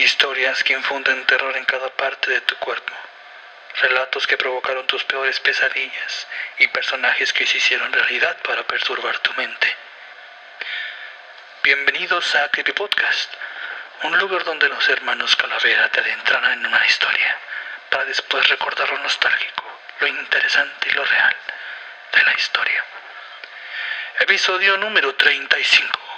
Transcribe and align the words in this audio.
Historias 0.00 0.64
que 0.64 0.72
infunden 0.72 1.26
terror 1.26 1.54
en 1.58 1.66
cada 1.66 1.90
parte 1.90 2.30
de 2.30 2.40
tu 2.40 2.56
cuerpo. 2.56 2.94
Relatos 3.80 4.26
que 4.26 4.38
provocaron 4.38 4.86
tus 4.86 5.04
peores 5.04 5.38
pesadillas 5.40 6.26
y 6.58 6.68
personajes 6.68 7.34
que 7.34 7.46
se 7.46 7.58
hicieron 7.58 7.92
realidad 7.92 8.38
para 8.42 8.62
perturbar 8.62 9.18
tu 9.18 9.30
mente. 9.34 9.76
Bienvenidos 11.62 12.34
a 12.34 12.48
Creepy 12.48 12.72
Podcast, 12.72 13.30
un 14.04 14.16
lugar 14.16 14.42
donde 14.44 14.70
los 14.70 14.88
hermanos 14.88 15.36
Calavera 15.36 15.90
te 15.90 16.00
adentrarán 16.00 16.52
en 16.54 16.66
una 16.66 16.86
historia 16.86 17.36
para 17.90 18.06
después 18.06 18.48
recordar 18.48 18.88
lo 18.88 19.00
nostálgico, 19.00 19.64
lo 20.00 20.06
interesante 20.06 20.88
y 20.88 20.92
lo 20.92 21.04
real 21.04 21.36
de 22.14 22.24
la 22.24 22.32
historia. 22.32 22.84
Episodio 24.20 24.78
número 24.78 25.14
35. 25.14 26.09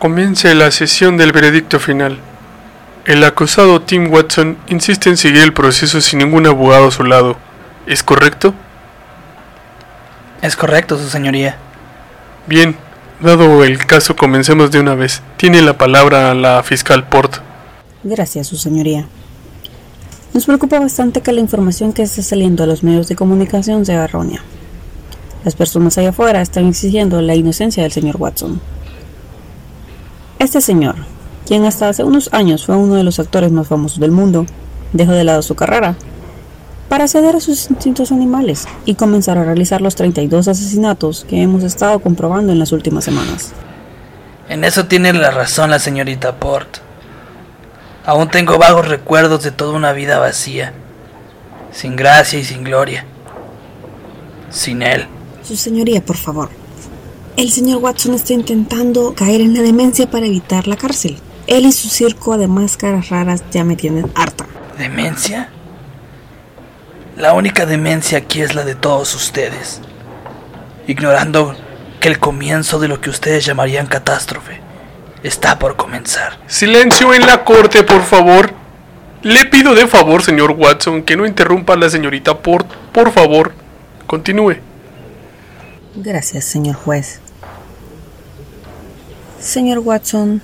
Comienza 0.00 0.54
la 0.54 0.70
sesión 0.70 1.18
del 1.18 1.30
veredicto 1.30 1.78
final. 1.78 2.18
El 3.04 3.22
acusado 3.22 3.82
Tim 3.82 4.10
Watson 4.10 4.56
insiste 4.68 5.10
en 5.10 5.18
seguir 5.18 5.42
el 5.42 5.52
proceso 5.52 6.00
sin 6.00 6.20
ningún 6.20 6.46
abogado 6.46 6.88
a 6.88 6.90
su 6.90 7.04
lado. 7.04 7.36
¿Es 7.86 8.02
correcto? 8.02 8.54
Es 10.40 10.56
correcto, 10.56 10.96
su 10.96 11.06
señoría. 11.10 11.58
Bien, 12.46 12.76
dado 13.20 13.62
el 13.62 13.84
caso, 13.84 14.16
comencemos 14.16 14.70
de 14.70 14.80
una 14.80 14.94
vez. 14.94 15.20
Tiene 15.36 15.60
la 15.60 15.76
palabra 15.76 16.32
la 16.34 16.62
fiscal 16.62 17.06
Port. 17.06 17.36
Gracias, 18.02 18.46
su 18.46 18.56
señoría. 18.56 19.06
Nos 20.32 20.46
preocupa 20.46 20.80
bastante 20.80 21.20
que 21.20 21.32
la 21.32 21.40
información 21.40 21.92
que 21.92 22.04
está 22.04 22.22
saliendo 22.22 22.64
a 22.64 22.66
los 22.66 22.82
medios 22.82 23.06
de 23.08 23.16
comunicación 23.16 23.84
sea 23.84 24.04
errónea. 24.04 24.42
Las 25.44 25.56
personas 25.56 25.98
allá 25.98 26.08
afuera 26.08 26.40
están 26.40 26.68
exigiendo 26.68 27.20
la 27.20 27.34
inocencia 27.34 27.82
del 27.82 27.92
señor 27.92 28.16
Watson. 28.18 28.62
Este 30.40 30.62
señor, 30.62 30.94
quien 31.46 31.66
hasta 31.66 31.90
hace 31.90 32.02
unos 32.02 32.30
años 32.32 32.64
fue 32.64 32.74
uno 32.74 32.94
de 32.94 33.04
los 33.04 33.18
actores 33.18 33.52
más 33.52 33.68
famosos 33.68 34.00
del 34.00 34.10
mundo, 34.10 34.46
dejó 34.94 35.12
de 35.12 35.22
lado 35.22 35.42
su 35.42 35.54
carrera 35.54 35.96
para 36.88 37.08
ceder 37.08 37.36
a 37.36 37.40
sus 37.40 37.68
instintos 37.68 38.10
animales 38.10 38.66
y 38.86 38.94
comenzar 38.94 39.36
a 39.36 39.44
realizar 39.44 39.82
los 39.82 39.96
32 39.96 40.48
asesinatos 40.48 41.26
que 41.28 41.42
hemos 41.42 41.62
estado 41.62 41.98
comprobando 41.98 42.52
en 42.52 42.58
las 42.58 42.72
últimas 42.72 43.04
semanas. 43.04 43.52
En 44.48 44.64
eso 44.64 44.86
tiene 44.86 45.12
la 45.12 45.30
razón 45.30 45.68
la 45.68 45.78
señorita 45.78 46.36
Port. 46.36 46.78
Aún 48.06 48.30
tengo 48.30 48.56
vagos 48.56 48.88
recuerdos 48.88 49.42
de 49.42 49.50
toda 49.50 49.74
una 49.74 49.92
vida 49.92 50.18
vacía, 50.18 50.72
sin 51.70 51.96
gracia 51.96 52.38
y 52.38 52.44
sin 52.44 52.64
gloria. 52.64 53.04
Sin 54.48 54.80
él. 54.80 55.06
Su 55.42 55.54
señoría, 55.54 56.02
por 56.02 56.16
favor. 56.16 56.59
El 57.40 57.50
señor 57.50 57.78
Watson 57.78 58.12
está 58.12 58.34
intentando 58.34 59.14
caer 59.14 59.40
en 59.40 59.54
la 59.54 59.62
demencia 59.62 60.10
para 60.10 60.26
evitar 60.26 60.68
la 60.68 60.76
cárcel. 60.76 61.16
Él 61.46 61.64
y 61.64 61.72
su 61.72 61.88
circo 61.88 62.36
de 62.36 62.48
máscaras 62.48 63.08
raras 63.08 63.42
ya 63.50 63.64
me 63.64 63.76
tienen 63.76 64.12
harta. 64.14 64.44
¿Demencia? 64.76 65.48
La 67.16 67.32
única 67.32 67.64
demencia 67.64 68.18
aquí 68.18 68.42
es 68.42 68.54
la 68.54 68.62
de 68.62 68.74
todos 68.74 69.14
ustedes, 69.14 69.80
ignorando 70.86 71.56
que 71.98 72.08
el 72.08 72.18
comienzo 72.18 72.78
de 72.78 72.88
lo 72.88 73.00
que 73.00 73.08
ustedes 73.08 73.46
llamarían 73.46 73.86
catástrofe 73.86 74.60
está 75.22 75.58
por 75.58 75.76
comenzar. 75.76 76.38
Silencio 76.46 77.14
en 77.14 77.24
la 77.24 77.42
corte, 77.42 77.84
por 77.84 78.02
favor. 78.02 78.52
Le 79.22 79.46
pido 79.46 79.74
de 79.74 79.86
favor, 79.86 80.22
señor 80.22 80.50
Watson, 80.50 81.04
que 81.04 81.16
no 81.16 81.24
interrumpa 81.24 81.72
a 81.72 81.76
la 81.78 81.88
señorita 81.88 82.36
Port. 82.36 82.70
Por 82.92 83.10
favor, 83.10 83.54
continúe. 84.06 84.56
Gracias, 85.94 86.44
señor 86.44 86.76
juez. 86.76 87.20
Señor 89.40 89.78
Watson, 89.78 90.42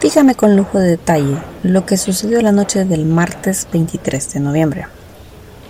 dígame 0.00 0.34
con 0.34 0.56
lujo 0.56 0.78
de 0.78 0.88
detalle 0.88 1.36
lo 1.62 1.84
que 1.84 1.98
sucedió 1.98 2.40
la 2.40 2.50
noche 2.50 2.86
del 2.86 3.04
martes 3.04 3.68
23 3.70 4.32
de 4.32 4.40
noviembre, 4.40 4.86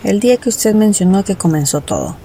el 0.05 0.21
día 0.21 0.37
que 0.37 0.49
usted 0.49 0.75
mencionó 0.75 1.25
que 1.25 1.34
comenzó 1.34 1.81
todo, 1.81 2.16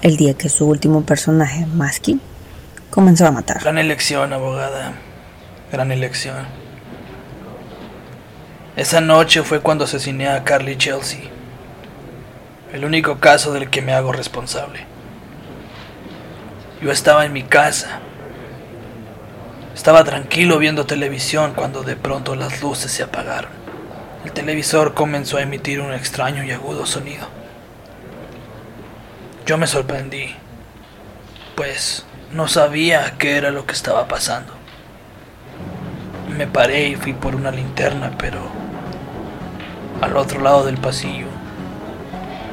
el 0.00 0.16
día 0.16 0.32
que 0.32 0.48
su 0.48 0.66
último 0.66 1.02
personaje, 1.02 1.66
Masky, 1.66 2.18
comenzó 2.88 3.26
a 3.26 3.30
matar. 3.30 3.60
Gran 3.60 3.76
elección, 3.76 4.32
abogada. 4.32 4.94
Gran 5.70 5.92
elección. 5.92 6.46
Esa 8.74 9.02
noche 9.02 9.42
fue 9.42 9.60
cuando 9.60 9.84
asesiné 9.84 10.28
a 10.28 10.44
Carly 10.44 10.78
Chelsea. 10.78 11.20
El 12.72 12.86
único 12.86 13.20
caso 13.20 13.52
del 13.52 13.68
que 13.68 13.82
me 13.82 13.92
hago 13.92 14.12
responsable. 14.12 14.86
Yo 16.80 16.90
estaba 16.90 17.26
en 17.26 17.34
mi 17.34 17.42
casa. 17.42 18.00
Estaba 19.74 20.04
tranquilo 20.04 20.58
viendo 20.58 20.86
televisión 20.86 21.52
cuando 21.54 21.82
de 21.82 21.96
pronto 21.96 22.36
las 22.36 22.62
luces 22.62 22.92
se 22.92 23.02
apagaron. 23.02 23.50
El 24.24 24.30
televisor 24.30 24.94
comenzó 24.94 25.36
a 25.36 25.42
emitir 25.42 25.80
un 25.80 25.92
extraño 25.92 26.44
y 26.44 26.52
agudo 26.52 26.86
sonido. 26.86 27.26
Yo 29.46 29.58
me 29.58 29.66
sorprendí, 29.66 30.34
pues 31.56 32.06
no 32.30 32.46
sabía 32.46 33.14
qué 33.18 33.36
era 33.36 33.50
lo 33.50 33.66
que 33.66 33.74
estaba 33.74 34.06
pasando. 34.06 34.52
Me 36.36 36.46
paré 36.46 36.88
y 36.88 36.96
fui 36.96 37.12
por 37.12 37.34
una 37.34 37.50
linterna, 37.50 38.12
pero 38.16 38.38
al 40.00 40.16
otro 40.16 40.40
lado 40.40 40.64
del 40.64 40.78
pasillo 40.78 41.26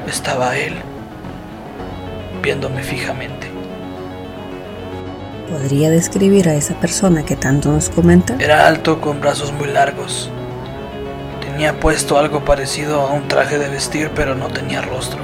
estaba 0.08 0.56
él, 0.56 0.74
viéndome 2.42 2.82
fijamente. 2.82 3.51
¿Podría 5.52 5.90
describir 5.90 6.48
a 6.48 6.54
esa 6.54 6.72
persona 6.80 7.26
que 7.26 7.36
tanto 7.36 7.70
nos 7.70 7.90
comenta? 7.90 8.36
Era 8.38 8.66
alto 8.66 9.02
con 9.02 9.20
brazos 9.20 9.52
muy 9.52 9.68
largos. 9.68 10.30
Tenía 11.42 11.78
puesto 11.78 12.18
algo 12.18 12.42
parecido 12.42 13.02
a 13.02 13.12
un 13.12 13.28
traje 13.28 13.58
de 13.58 13.68
vestir, 13.68 14.10
pero 14.14 14.34
no 14.34 14.48
tenía 14.48 14.80
rostro. 14.80 15.20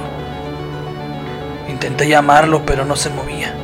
Intenté 1.67 2.07
llamarlo, 2.07 2.63
pero 2.63 2.85
no 2.85 2.95
se 2.95 3.09
movía. 3.09 3.55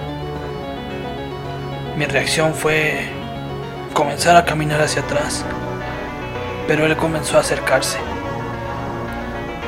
Mi 1.95 2.05
reacción 2.05 2.55
fue 2.55 3.09
comenzar 3.93 4.35
a 4.35 4.43
caminar 4.45 4.81
hacia 4.81 5.03
atrás, 5.03 5.45
pero 6.67 6.87
él 6.87 6.97
comenzó 6.97 7.37
a 7.37 7.41
acercarse. 7.41 7.99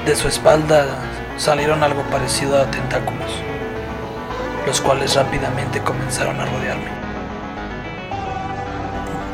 De 0.07 0.15
su 0.15 0.27
espalda 0.27 0.87
salieron 1.37 1.83
algo 1.83 2.01
parecido 2.09 2.59
a 2.59 2.71
tentáculos, 2.71 3.29
los 4.67 4.81
cuales 4.81 5.15
rápidamente 5.15 5.79
comenzaron 5.79 6.37
a 6.39 6.45
rodearme. 6.45 6.89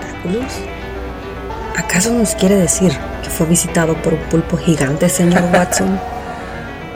¿Tentáculos? 0.01 0.53
¿Acaso 1.75 2.13
nos 2.13 2.35
quiere 2.35 2.55
decir 2.55 2.93
que 3.23 3.29
fue 3.31 3.47
visitado 3.47 3.95
por 3.95 4.13
un 4.13 4.19
pulpo 4.29 4.57
gigante, 4.57 5.09
señor 5.09 5.43
Watson? 5.53 5.99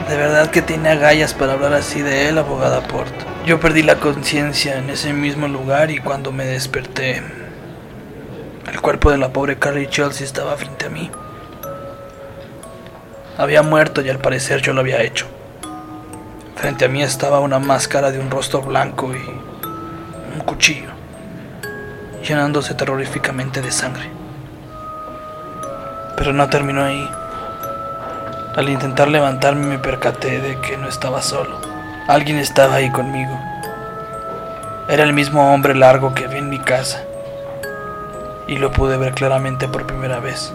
De 0.08 0.16
verdad 0.16 0.50
que 0.50 0.62
tiene 0.62 0.88
agallas 0.90 1.34
para 1.34 1.54
hablar 1.54 1.74
así 1.74 2.00
de 2.00 2.28
él, 2.28 2.38
abogada 2.38 2.80
Port. 2.86 3.12
Yo 3.44 3.58
perdí 3.58 3.82
la 3.82 3.96
conciencia 3.96 4.78
en 4.78 4.88
ese 4.88 5.12
mismo 5.12 5.48
lugar 5.48 5.90
y 5.90 5.98
cuando 5.98 6.30
me 6.30 6.44
desperté, 6.44 7.20
el 8.72 8.80
cuerpo 8.80 9.10
de 9.10 9.18
la 9.18 9.32
pobre 9.32 9.58
Carrie 9.58 9.88
Chelsea 9.88 10.24
estaba 10.24 10.56
frente 10.56 10.86
a 10.86 10.90
mí. 10.90 11.10
Había 13.36 13.62
muerto 13.62 14.00
y 14.00 14.08
al 14.10 14.18
parecer 14.18 14.62
yo 14.62 14.72
lo 14.72 14.80
había 14.80 15.02
hecho. 15.02 15.26
Frente 16.58 16.86
a 16.86 16.88
mí 16.88 17.04
estaba 17.04 17.38
una 17.38 17.60
máscara 17.60 18.10
de 18.10 18.18
un 18.18 18.32
rostro 18.32 18.62
blanco 18.62 19.14
y 19.14 19.30
un 20.34 20.40
cuchillo, 20.40 20.90
llenándose 22.28 22.74
terroríficamente 22.74 23.62
de 23.62 23.70
sangre. 23.70 24.10
Pero 26.16 26.32
no 26.32 26.50
terminó 26.50 26.82
ahí. 26.82 27.08
Al 28.56 28.68
intentar 28.68 29.06
levantarme 29.06 29.66
me 29.66 29.78
percaté 29.78 30.40
de 30.40 30.58
que 30.60 30.76
no 30.76 30.88
estaba 30.88 31.22
solo. 31.22 31.60
Alguien 32.08 32.38
estaba 32.38 32.74
ahí 32.74 32.90
conmigo. 32.90 33.38
Era 34.88 35.04
el 35.04 35.12
mismo 35.12 35.54
hombre 35.54 35.76
largo 35.76 36.12
que 36.12 36.26
vi 36.26 36.38
en 36.38 36.48
mi 36.48 36.58
casa. 36.58 37.04
Y 38.48 38.56
lo 38.56 38.72
pude 38.72 38.96
ver 38.96 39.14
claramente 39.14 39.68
por 39.68 39.86
primera 39.86 40.18
vez. 40.18 40.52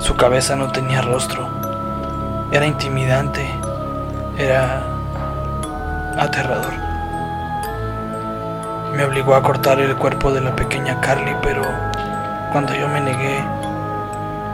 Su 0.00 0.16
cabeza 0.16 0.56
no 0.56 0.72
tenía 0.72 1.00
rostro. 1.00 1.48
Era 2.50 2.66
intimidante. 2.66 3.48
Era 4.38 4.84
aterrador. 6.16 6.72
me 8.94 9.04
obligó 9.04 9.34
a 9.34 9.42
cortar 9.42 9.80
el 9.80 9.96
cuerpo 9.96 10.32
de 10.32 10.40
la 10.40 10.54
pequeña 10.54 11.00
Carly, 11.00 11.34
pero 11.42 11.62
cuando 12.52 12.72
yo 12.74 12.88
me 12.88 13.00
negué, 13.00 13.44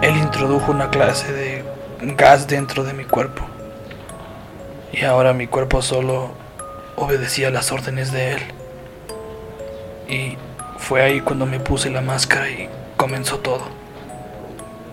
él 0.01 0.17
introdujo 0.17 0.73
una 0.73 0.89
clase 0.89 1.33
de 1.33 1.65
gas 2.17 2.47
dentro 2.47 2.83
de 2.83 2.95
mi 2.95 3.05
cuerpo. 3.05 3.43
Y 4.91 5.05
ahora 5.05 5.35
mi 5.35 5.47
cuerpo 5.47 5.83
solo 5.83 6.31
obedecía 6.97 7.51
las 7.51 7.71
órdenes 7.71 8.11
de 8.11 8.33
él. 8.33 8.43
Y 10.09 10.39
fue 10.79 11.03
ahí 11.03 11.21
cuando 11.21 11.45
me 11.45 11.61
puse 11.61 11.91
la 11.91 12.01
máscara 12.01 12.49
y 12.49 12.69
comenzó 12.97 13.39
todo. 13.39 13.65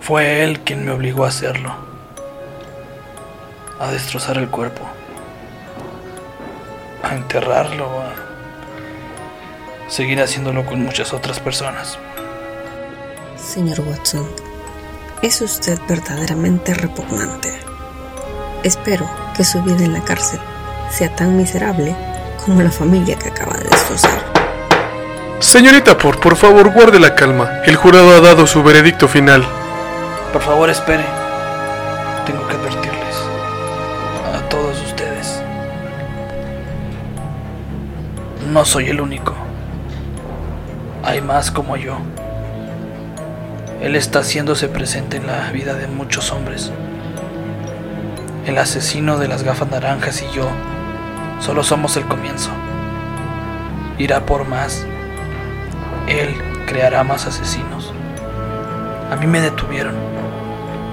Fue 0.00 0.42
él 0.44 0.60
quien 0.60 0.84
me 0.84 0.92
obligó 0.92 1.24
a 1.24 1.28
hacerlo. 1.28 1.91
A 3.82 3.90
destrozar 3.90 4.38
el 4.38 4.48
cuerpo. 4.48 4.82
A 7.02 7.16
enterrarlo. 7.16 8.00
A 8.00 8.14
seguir 9.90 10.22
haciéndolo 10.22 10.64
con 10.64 10.80
muchas 10.84 11.12
otras 11.12 11.40
personas. 11.40 11.98
Señor 13.36 13.80
Watson, 13.80 14.24
es 15.20 15.40
usted 15.40 15.80
verdaderamente 15.88 16.74
repugnante. 16.74 17.58
Espero 18.62 19.10
que 19.36 19.42
su 19.42 19.60
vida 19.64 19.84
en 19.84 19.94
la 19.94 20.04
cárcel 20.04 20.38
sea 20.88 21.12
tan 21.16 21.36
miserable 21.36 21.96
como 22.44 22.62
la 22.62 22.70
familia 22.70 23.18
que 23.18 23.30
acaba 23.30 23.56
de 23.56 23.64
destrozar. 23.64 24.22
Señorita 25.40 25.98
Por, 25.98 26.20
por 26.20 26.36
favor, 26.36 26.72
guarde 26.72 27.00
la 27.00 27.16
calma. 27.16 27.62
El 27.64 27.74
jurado 27.74 28.14
ha 28.14 28.20
dado 28.20 28.46
su 28.46 28.62
veredicto 28.62 29.08
final. 29.08 29.44
Por 30.32 30.40
favor, 30.40 30.70
espere. 30.70 31.21
No 38.62 38.66
soy 38.66 38.90
el 38.90 39.00
único. 39.00 39.34
Hay 41.02 41.20
más 41.20 41.50
como 41.50 41.76
yo. 41.76 41.96
Él 43.80 43.96
está 43.96 44.20
haciéndose 44.20 44.68
presente 44.68 45.16
en 45.16 45.26
la 45.26 45.50
vida 45.50 45.74
de 45.74 45.88
muchos 45.88 46.30
hombres. 46.30 46.70
El 48.46 48.56
asesino 48.58 49.18
de 49.18 49.26
las 49.26 49.42
gafas 49.42 49.68
naranjas 49.68 50.22
y 50.22 50.32
yo 50.32 50.48
solo 51.40 51.64
somos 51.64 51.96
el 51.96 52.04
comienzo. 52.04 52.50
Irá 53.98 54.26
por 54.26 54.46
más. 54.46 54.86
Él 56.06 56.32
creará 56.68 57.02
más 57.02 57.26
asesinos. 57.26 57.92
A 59.10 59.16
mí 59.16 59.26
me 59.26 59.40
detuvieron, 59.40 59.96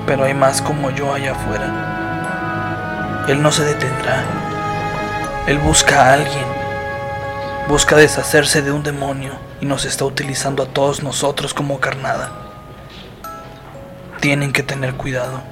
pero 0.07 0.23
hay 0.23 0.33
más 0.33 0.63
como 0.63 0.89
yo 0.89 1.13
allá 1.13 1.33
afuera. 1.33 3.25
Él 3.27 3.43
no 3.43 3.51
se 3.51 3.63
detendrá. 3.63 4.23
Él 5.45 5.59
busca 5.59 6.01
a 6.03 6.13
alguien. 6.13 6.58
Busca 7.69 7.95
deshacerse 7.95 8.63
de 8.63 8.71
un 8.71 8.81
demonio 8.81 9.31
y 9.61 9.67
nos 9.67 9.85
está 9.85 10.03
utilizando 10.03 10.63
a 10.63 10.65
todos 10.65 11.03
nosotros 11.03 11.53
como 11.53 11.79
carnada. 11.79 12.31
Tienen 14.19 14.53
que 14.53 14.63
tener 14.63 14.95
cuidado. 14.95 15.43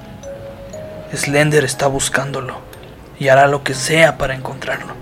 Slender 1.14 1.62
está 1.62 1.86
buscándolo 1.86 2.58
y 3.20 3.28
hará 3.28 3.46
lo 3.46 3.62
que 3.62 3.72
sea 3.72 4.18
para 4.18 4.34
encontrarlo. 4.34 4.94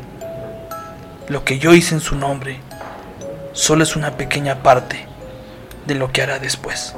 Lo 1.28 1.42
que 1.42 1.58
yo 1.58 1.72
hice 1.72 1.94
en 1.94 2.02
su 2.02 2.16
nombre 2.16 2.60
solo 3.54 3.84
es 3.84 3.96
una 3.96 4.18
pequeña 4.18 4.62
parte 4.62 5.06
de 5.86 5.94
lo 5.94 6.12
que 6.12 6.20
hará 6.20 6.38
después. 6.38 6.94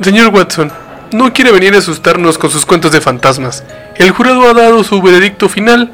Señor 0.00 0.34
Watson, 0.34 0.72
no 1.12 1.32
quiere 1.32 1.52
venir 1.52 1.72
a 1.76 1.78
asustarnos 1.78 2.36
con 2.36 2.50
sus 2.50 2.66
cuentos 2.66 2.90
de 2.90 3.00
fantasmas. 3.00 3.62
El 3.94 4.10
jurado 4.10 4.50
ha 4.50 4.54
dado 4.54 4.82
su 4.82 5.00
veredicto 5.00 5.48
final 5.48 5.92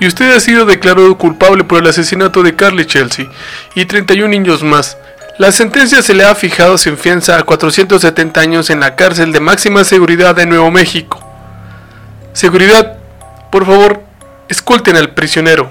y 0.00 0.06
usted 0.06 0.34
ha 0.34 0.40
sido 0.40 0.66
declarado 0.66 1.16
culpable 1.16 1.64
por 1.64 1.80
el 1.80 1.88
asesinato 1.88 2.42
de 2.42 2.54
Carly 2.54 2.86
Chelsea 2.86 3.26
y 3.74 3.84
31 3.84 4.28
niños 4.28 4.62
más. 4.62 4.96
La 5.38 5.52
sentencia 5.52 6.02
se 6.02 6.14
le 6.14 6.24
ha 6.24 6.34
fijado 6.34 6.78
sin 6.78 6.96
fianza 6.96 7.38
a 7.38 7.42
470 7.42 8.40
años 8.40 8.70
en 8.70 8.80
la 8.80 8.96
cárcel 8.96 9.32
de 9.32 9.40
máxima 9.40 9.84
seguridad 9.84 10.34
de 10.34 10.46
Nuevo 10.46 10.70
México. 10.70 11.22
Seguridad, 12.32 12.98
por 13.50 13.66
favor, 13.66 14.02
escolten 14.48 14.96
al 14.96 15.10
prisionero. 15.14 15.70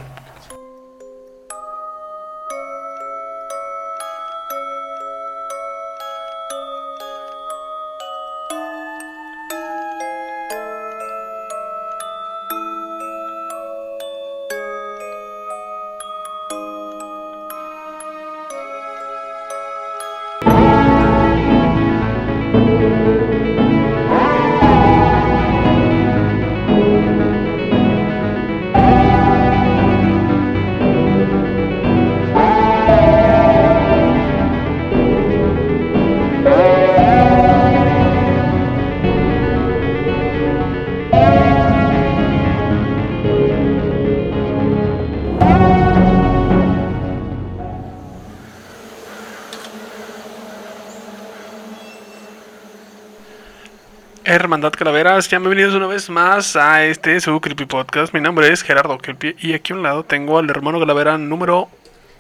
Hermandad 54.56 54.80
Calaveras, 54.80 55.28
ya 55.28 55.38
bienvenidos 55.38 55.76
una 55.76 55.88
vez 55.88 56.10
más 56.10 56.56
a 56.56 56.86
este 56.86 57.20
su 57.20 57.42
Creepy 57.42 57.66
Podcast. 57.66 58.14
Mi 58.14 58.22
nombre 58.22 58.48
es 58.54 58.62
Gerardo 58.62 58.98
Kelpie 58.98 59.36
y 59.38 59.52
aquí 59.54 59.74
a 59.74 59.76
un 59.76 59.84
lado 59.84 60.06
tengo 60.06 60.40
al 60.40 60.50
hermano 60.50 60.80
Calavera 60.80 61.18
número 61.18 61.68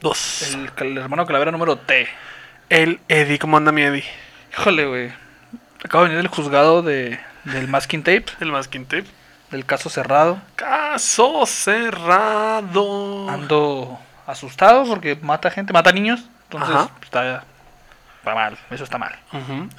2. 0.02 0.58
El, 0.82 0.98
hermano 0.98 1.26
calavera 1.26 1.52
número 1.54 1.78
T. 1.78 2.10
El 2.68 3.00
Eddie, 3.08 3.40
¿cómo 3.40 3.56
anda 3.56 3.72
mi 3.72 3.84
Eddie? 3.84 4.04
Híjole, 4.52 4.86
güey. 4.86 5.14
Acabo 5.82 6.04
de 6.04 6.10
venir 6.10 6.24
del 6.24 6.28
juzgado 6.28 6.82
de, 6.82 7.22
del 7.46 7.70
masking 7.70 8.04
tape, 8.04 8.26
El 8.42 8.52
masking 8.52 8.84
tape. 8.84 9.06
del 9.52 9.66
caso 9.66 9.90
cerrado. 9.90 10.42
Caso 10.58 11.46
cerrado. 11.46 13.30
Ando 13.30 13.98
asustado 14.28 14.86
porque 14.86 15.18
mata 15.22 15.50
gente, 15.50 15.72
mata 15.72 15.94
niños. 15.94 16.26
Entonces, 16.50 16.76
Ajá. 16.76 16.90
está, 17.02 17.46
está 18.26 18.34
mal. 18.34 18.58
Eso 18.72 18.84
está 18.84 18.98
mal. 18.98 19.16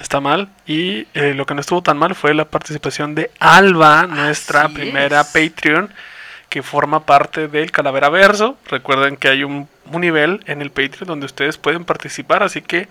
Está 0.00 0.20
mal. 0.20 0.48
Y 0.66 1.08
eh, 1.14 1.34
lo 1.34 1.46
que 1.46 1.54
no 1.54 1.60
estuvo 1.60 1.82
tan 1.82 1.98
mal 1.98 2.14
fue 2.14 2.32
la 2.32 2.44
participación 2.44 3.14
de 3.16 3.30
Alba, 3.40 4.06
nuestra 4.06 4.66
Así 4.66 4.74
primera 4.74 5.22
es. 5.22 5.26
Patreon, 5.26 5.92
que 6.48 6.62
forma 6.62 7.04
parte 7.04 7.48
del 7.48 7.72
Calavera 7.72 8.08
Verso. 8.08 8.56
Recuerden 8.68 9.16
que 9.16 9.28
hay 9.28 9.42
un, 9.42 9.68
un 9.90 10.00
nivel 10.00 10.42
en 10.46 10.62
el 10.62 10.70
Patreon 10.70 11.08
donde 11.08 11.26
ustedes 11.26 11.58
pueden 11.58 11.84
participar, 11.84 12.44
así 12.44 12.62
que 12.62 12.88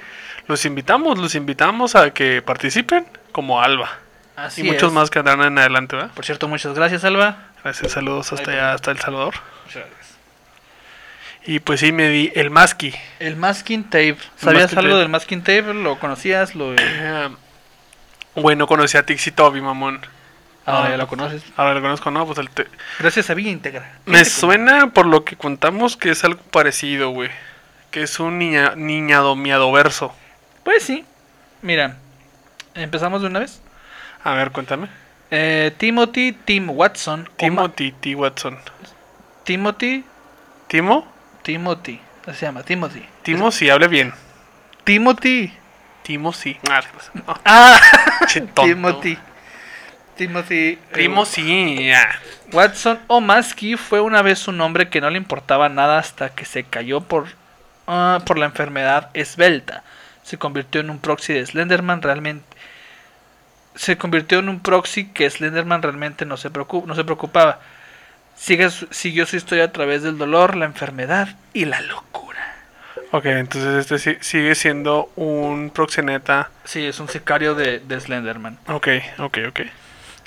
los 0.48 0.66
invitamos, 0.66 1.18
los 1.18 1.36
invitamos 1.36 1.96
a 1.96 2.12
que 2.12 2.42
participen 2.42 3.06
como 3.32 3.62
Alba. 3.62 3.90
Así 4.36 4.62
y 4.62 4.66
muchos 4.66 4.90
es. 4.90 4.94
más 4.94 5.10
que 5.10 5.20
andarán 5.20 5.48
en 5.48 5.58
adelante, 5.58 5.96
¿verdad? 5.96 6.12
Por 6.14 6.26
cierto, 6.26 6.50
muchas 6.50 6.74
gracias, 6.76 7.06
Alba. 7.06 7.38
Gracias, 7.64 7.94
saludos 7.94 8.34
hasta 8.34 8.52
allá, 8.52 8.74
hasta 8.74 8.92
El 8.92 9.00
Salvador. 9.00 9.36
Muchas 9.66 9.86
gracias. 9.86 10.05
Y 11.48 11.60
pues 11.60 11.80
sí, 11.80 11.92
me 11.92 12.10
di 12.10 12.32
el 12.36 12.50
Maski. 12.50 12.94
El 13.20 13.36
masking 13.36 13.84
tape. 13.84 14.18
¿Sabías 14.36 14.64
masking 14.64 14.80
algo 14.80 14.90
tape. 14.92 15.00
del 15.00 15.10
masking 15.10 15.40
tape? 15.42 15.74
¿Lo 15.74 16.00
conocías? 16.00 16.56
Lo... 16.56 16.74
Eh, 16.74 17.30
bueno, 18.36 18.66
conocí 18.68 18.98
a 18.98 19.06
Tixi 19.06 19.32
Toby, 19.32 19.62
mamón. 19.62 20.02
Ahora 20.66 20.88
Ah. 20.88 20.90
ya 20.92 20.98
lo 20.98 21.08
conoces. 21.08 21.44
Ahora 21.58 21.76
lo 21.76 21.82
conozco, 21.82 22.10
¿no? 22.10 22.26
Pues 22.26 22.40
el 22.40 22.50
te- 22.50 22.66
Gracias 23.00 23.30
a 23.30 23.36
Villa 23.36 23.52
Integra. 23.52 24.00
Me 24.06 24.26
suena 24.26 24.88
por 24.92 25.06
lo 25.06 25.24
que 25.24 25.36
contamos 25.36 25.96
que 25.96 26.10
es 26.10 26.24
algo 26.24 26.42
parecido, 26.42 27.12
güey. 27.12 27.30
Que 27.92 28.02
es 28.02 28.20
un 28.20 28.40
niña, 28.40 28.74
niñado 28.76 29.36
miado 29.36 29.72
verso. 29.72 30.14
Pues 30.64 30.82
sí. 30.84 31.06
Mira, 31.62 31.98
empezamos 32.74 33.22
de 33.22 33.28
una 33.28 33.40
vez. 33.42 33.62
A 34.24 34.34
ver, 34.34 34.50
cuéntame. 34.50 34.88
Eh, 35.30 35.72
Timothy 35.78 36.32
Tim 36.32 36.72
Watson. 36.72 37.30
Timothy 37.38 37.92
T. 37.92 38.16
Watson. 38.16 38.58
Timothy. 39.44 40.04
¿Timo? 40.68 41.08
Timothy. 41.46 42.02
así 42.28 42.40
se 42.40 42.46
llama, 42.48 42.64
Timothy. 42.64 43.06
Timo 43.24 43.52
sí, 43.52 43.70
hable 43.70 43.88
bien. 43.88 44.14
Timothy. 44.84 45.54
Timo 46.04 46.34
sí. 46.34 46.58
Ah, 46.70 46.82
no, 47.14 47.24
Ah, 47.46 47.80
tonto. 48.34 48.64
Timothy. 48.64 49.18
Timothy. 50.18 50.80
eh. 51.92 51.96
Watson 52.52 53.00
O'Maskey 53.08 53.76
fue 53.76 54.00
una 54.02 54.22
vez 54.22 54.48
un 54.48 54.60
hombre 54.62 54.90
que 54.90 55.02
no 55.02 55.10
le 55.10 55.18
importaba 55.18 55.70
nada 55.70 55.98
hasta 56.00 56.30
que 56.30 56.46
se 56.46 56.64
cayó 56.64 57.02
por, 57.02 57.28
ah, 57.88 58.22
por 58.26 58.38
la 58.38 58.46
enfermedad 58.46 59.10
esbelta. 59.14 59.84
Se 60.24 60.38
convirtió 60.38 60.82
en 60.82 60.90
un 60.90 61.00
proxy 61.00 61.34
de 61.34 61.46
Slenderman 61.46 62.02
realmente. 62.02 62.46
Se 63.76 63.98
convirtió 63.98 64.40
en 64.40 64.50
un 64.50 64.60
proxy 64.62 65.06
que 65.08 65.30
Slenderman 65.30 65.82
realmente 65.82 66.26
no 66.26 66.38
se, 66.38 66.52
preocup- 66.52 66.86
no 66.86 66.96
se 66.96 67.04
preocupaba. 67.04 67.60
Sigue 68.36 68.70
su- 68.70 68.88
siguió 68.92 69.26
su 69.26 69.36
historia 69.38 69.66
a 69.66 69.72
través 69.72 70.04
del 70.04 70.18
dolor, 70.18 70.56
la 70.56 70.66
enfermedad 70.66 71.30
y 71.54 71.66
la 71.66 71.82
locura. 71.82 72.56
Ok, 73.12 73.26
entonces 73.28 73.90
este 73.92 74.24
sigue 74.24 74.56
siendo 74.56 75.10
un 75.16 75.70
proxeneta. 75.74 76.50
Sí, 76.66 76.86
es 76.86 77.00
un 77.00 77.08
sicario 77.08 77.56
de, 77.56 77.80
de 77.80 78.00
Slenderman. 78.00 78.58
Ok, 78.68 78.88
ok, 79.20 79.38
ok. 79.50 79.60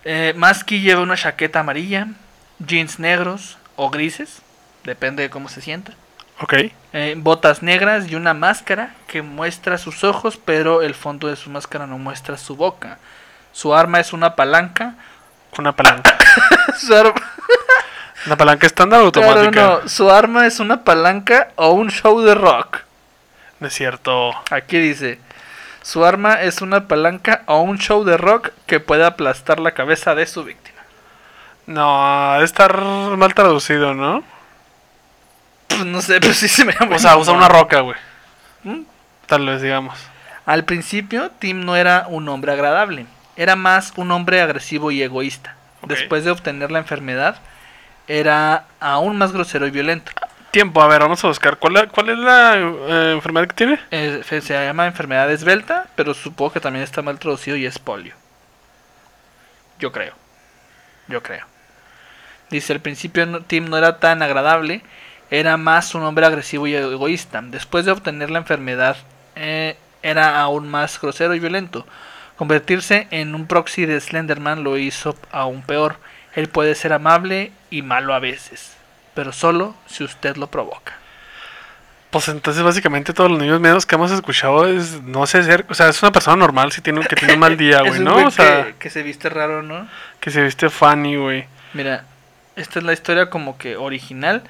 Eh, 0.05 0.33
Masky 0.37 0.81
lleva 0.81 1.03
una 1.03 1.17
chaqueta 1.17 1.61
amarilla, 1.61 2.07
jeans 2.61 2.99
negros 2.99 3.59
o 3.77 3.91
grises, 3.91 4.41
depende 4.85 5.23
de 5.25 5.31
cómo 5.31 5.49
se 5.49 5.61
sienta. 5.61 5.93
Ok. 6.41 6.55
eh, 6.93 7.15
botas 7.19 7.63
negras 7.65 8.09
y 8.09 8.15
una 8.15 8.33
máscara 8.33 8.95
que 9.09 9.23
muestra 9.23 9.77
sus 9.77 10.05
ojos, 10.05 10.39
pero 10.43 10.83
el 10.83 10.95
fondo 10.95 11.27
de 11.29 11.35
su 11.37 11.51
máscara 11.51 11.87
no 11.89 11.99
muestra 11.99 12.39
su 12.39 12.55
boca. 12.57 12.99
Su 13.53 13.75
arma 13.75 13.99
es 14.01 14.13
una 14.13 14.37
palanca. 14.37 14.95
Una 15.59 15.75
palanca. 15.75 16.17
su, 16.79 16.95
ar- 16.95 17.13
¿Una 18.27 18.37
palanca 18.37 18.67
estándar 18.67 19.01
o 19.03 19.13
Claro, 19.13 19.29
automática? 19.41 19.81
no, 19.83 19.89
su 19.89 20.11
arma 20.11 20.47
es 20.47 20.61
una 20.61 20.85
palanca 20.85 21.49
o 21.57 21.71
un 21.71 21.91
show 21.91 22.21
de 22.21 22.35
rock. 22.35 22.81
No 23.61 23.67
es 23.69 23.75
cierto. 23.75 24.33
Aquí 24.51 24.79
dice, 24.79 25.19
su 25.83 26.05
arma 26.05 26.43
es 26.43 26.61
una 26.61 26.89
palanca 26.89 27.43
o 27.47 27.61
un 27.61 27.79
show 27.79 28.05
de 28.05 28.17
rock 28.17 28.51
que 28.67 28.81
puede 28.81 29.05
aplastar 29.05 29.61
la 29.61 29.73
cabeza 29.73 30.15
de 30.15 30.27
su 30.27 30.45
víctima. 30.45 30.79
No, 31.67 32.33
debe 32.35 32.45
estar 32.45 32.81
mal 32.81 33.35
traducido, 33.35 33.95
¿no? 33.95 34.23
Pues 35.69 35.85
no 35.85 36.01
sé, 36.01 36.21
pero 36.21 36.35
sí 36.35 36.49
se 36.49 36.65
me 36.65 36.73
llama. 36.73 36.97
O 36.97 36.99
sea, 36.99 37.17
usa 37.17 37.33
una 37.35 37.49
roca, 37.49 37.81
güey. 37.81 37.97
¿Mm? 38.65 38.83
Tal 39.27 39.47
vez, 39.47 39.61
digamos. 39.63 39.99
Al 40.47 40.65
principio, 40.65 41.31
Tim 41.39 41.65
no 41.65 41.77
era 41.77 42.07
un 42.09 42.29
hombre 42.29 42.53
agradable. 42.53 43.07
Era 43.37 43.55
más 43.55 43.93
un 43.97 44.11
hombre 44.11 44.41
agresivo 44.41 44.91
y 44.91 45.03
egoísta. 45.03 45.55
Después 45.83 46.25
de 46.25 46.31
obtener 46.31 46.71
la 46.73 46.79
enfermedad, 46.81 47.37
era 48.09 48.65
aún 48.81 49.17
más 49.19 49.33
grosero 49.33 49.67
y 49.67 49.71
violento. 49.71 50.11
Tiempo, 50.51 50.81
a 50.83 50.89
ver, 50.89 51.01
vamos 51.03 51.23
a 51.25 51.29
buscar. 51.29 51.59
¿Cuál, 51.59 51.77
es- 51.77 51.93
cuál 51.93 52.09
es 52.09 52.19
la 52.19 52.57
eh, 52.57 53.13
enfermedad 53.13 53.47
que 53.49 53.55
tiene? 53.55 53.81
Eh, 53.91 54.23
se 54.27 54.41
llama 54.41 54.87
enfermedad 54.87 55.31
esbelta, 55.31 55.87
pero 55.95 56.15
supongo 56.15 56.53
que 56.55 56.61
también 56.61 56.83
está 56.83 57.03
mal 57.03 57.19
traducido 57.19 57.57
y 57.57 57.67
es 57.67 57.79
polio. 57.79 58.15
Yo 59.79 59.93
creo. 59.93 60.15
Yo 61.07 61.23
creo. 61.23 61.47
Dice, 62.51 62.73
al 62.73 62.81
principio 62.81 63.43
Tim 63.43 63.69
no 63.69 63.77
era 63.77 63.99
tan 63.99 64.23
agradable, 64.23 64.83
era 65.31 65.57
más 65.59 65.95
un 65.95 66.03
hombre 66.03 66.25
agresivo 66.27 66.67
y 66.67 66.75
egoísta. 66.75 67.43
Después 67.43 67.85
de 67.85 67.93
obtener 67.93 68.31
la 68.31 68.39
enfermedad, 68.39 68.97
eh, 69.37 69.77
era 70.03 70.41
aún 70.41 70.69
más 70.69 71.01
grosero 71.01 71.35
y 71.35 71.41
violento. 71.41 71.87
Convertirse 72.37 73.07
en 73.11 73.35
un 73.35 73.47
proxy 73.47 73.85
de 73.85 74.01
Slenderman 74.01 74.65
lo 74.65 74.79
hizo 74.79 75.15
aún 75.31 75.63
peor. 75.63 75.97
Él 76.39 76.49
puede 76.49 76.77
ser 76.77 76.93
amable 76.93 77.51
y 77.69 77.83
malo 77.83 78.15
a 78.15 78.21
veces, 78.21 78.77
pero 79.15 79.33
solo 79.33 79.75
si 79.89 80.05
usted 80.05 80.37
lo 80.37 80.47
provoca. 80.47 80.97
Pues 82.11 82.29
entonces 82.29 82.63
básicamente 82.63 83.13
todos 83.13 83.29
los 83.29 83.41
niños 83.41 83.61
medios 83.61 83.85
que 83.85 83.97
hemos 83.97 84.13
escuchado 84.13 84.69
es 84.69 85.03
no 85.03 85.27
sé 85.27 85.43
ser, 85.43 85.67
o 85.69 85.75
sea, 85.75 85.89
es 85.89 86.01
una 86.01 86.13
persona 86.13 86.37
normal 86.37 86.71
si 86.71 86.81
tiene 86.81 87.01
que 87.01 87.17
tiene 87.17 87.35
un 87.35 87.41
mal 87.41 87.57
día, 87.59 87.81
güey, 87.83 87.99
¿no? 87.99 88.25
O 88.25 88.31
sea, 88.31 88.67
que, 88.67 88.75
que 88.77 88.89
se 88.89 89.03
viste 89.03 89.29
raro, 89.29 89.65
¿no? 89.65 89.89
que 90.21 90.31
se 90.31 90.41
viste 90.41 90.71
funny, 90.71 91.17
güey. 91.17 91.47
Mira, 91.73 92.05
esta 92.55 92.79
es 92.79 92.85
la 92.85 92.93
historia 92.93 93.31
como 93.31 93.59
que 93.59 93.77
original. 93.77 94.45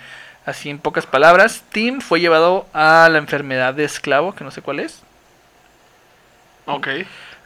Así 0.45 0.69
en 0.69 0.79
pocas 0.79 1.07
palabras, 1.07 1.65
Tim 1.73 2.03
fue 2.03 2.21
llevado 2.21 2.67
a 2.75 3.09
la 3.11 3.17
enfermedad 3.17 3.73
de 3.73 3.85
esclavo, 3.85 4.35
que 4.35 4.45
no 4.45 4.51
sé 4.51 4.61
cuál 4.61 4.81
es, 4.81 5.03
Ok. 6.67 6.89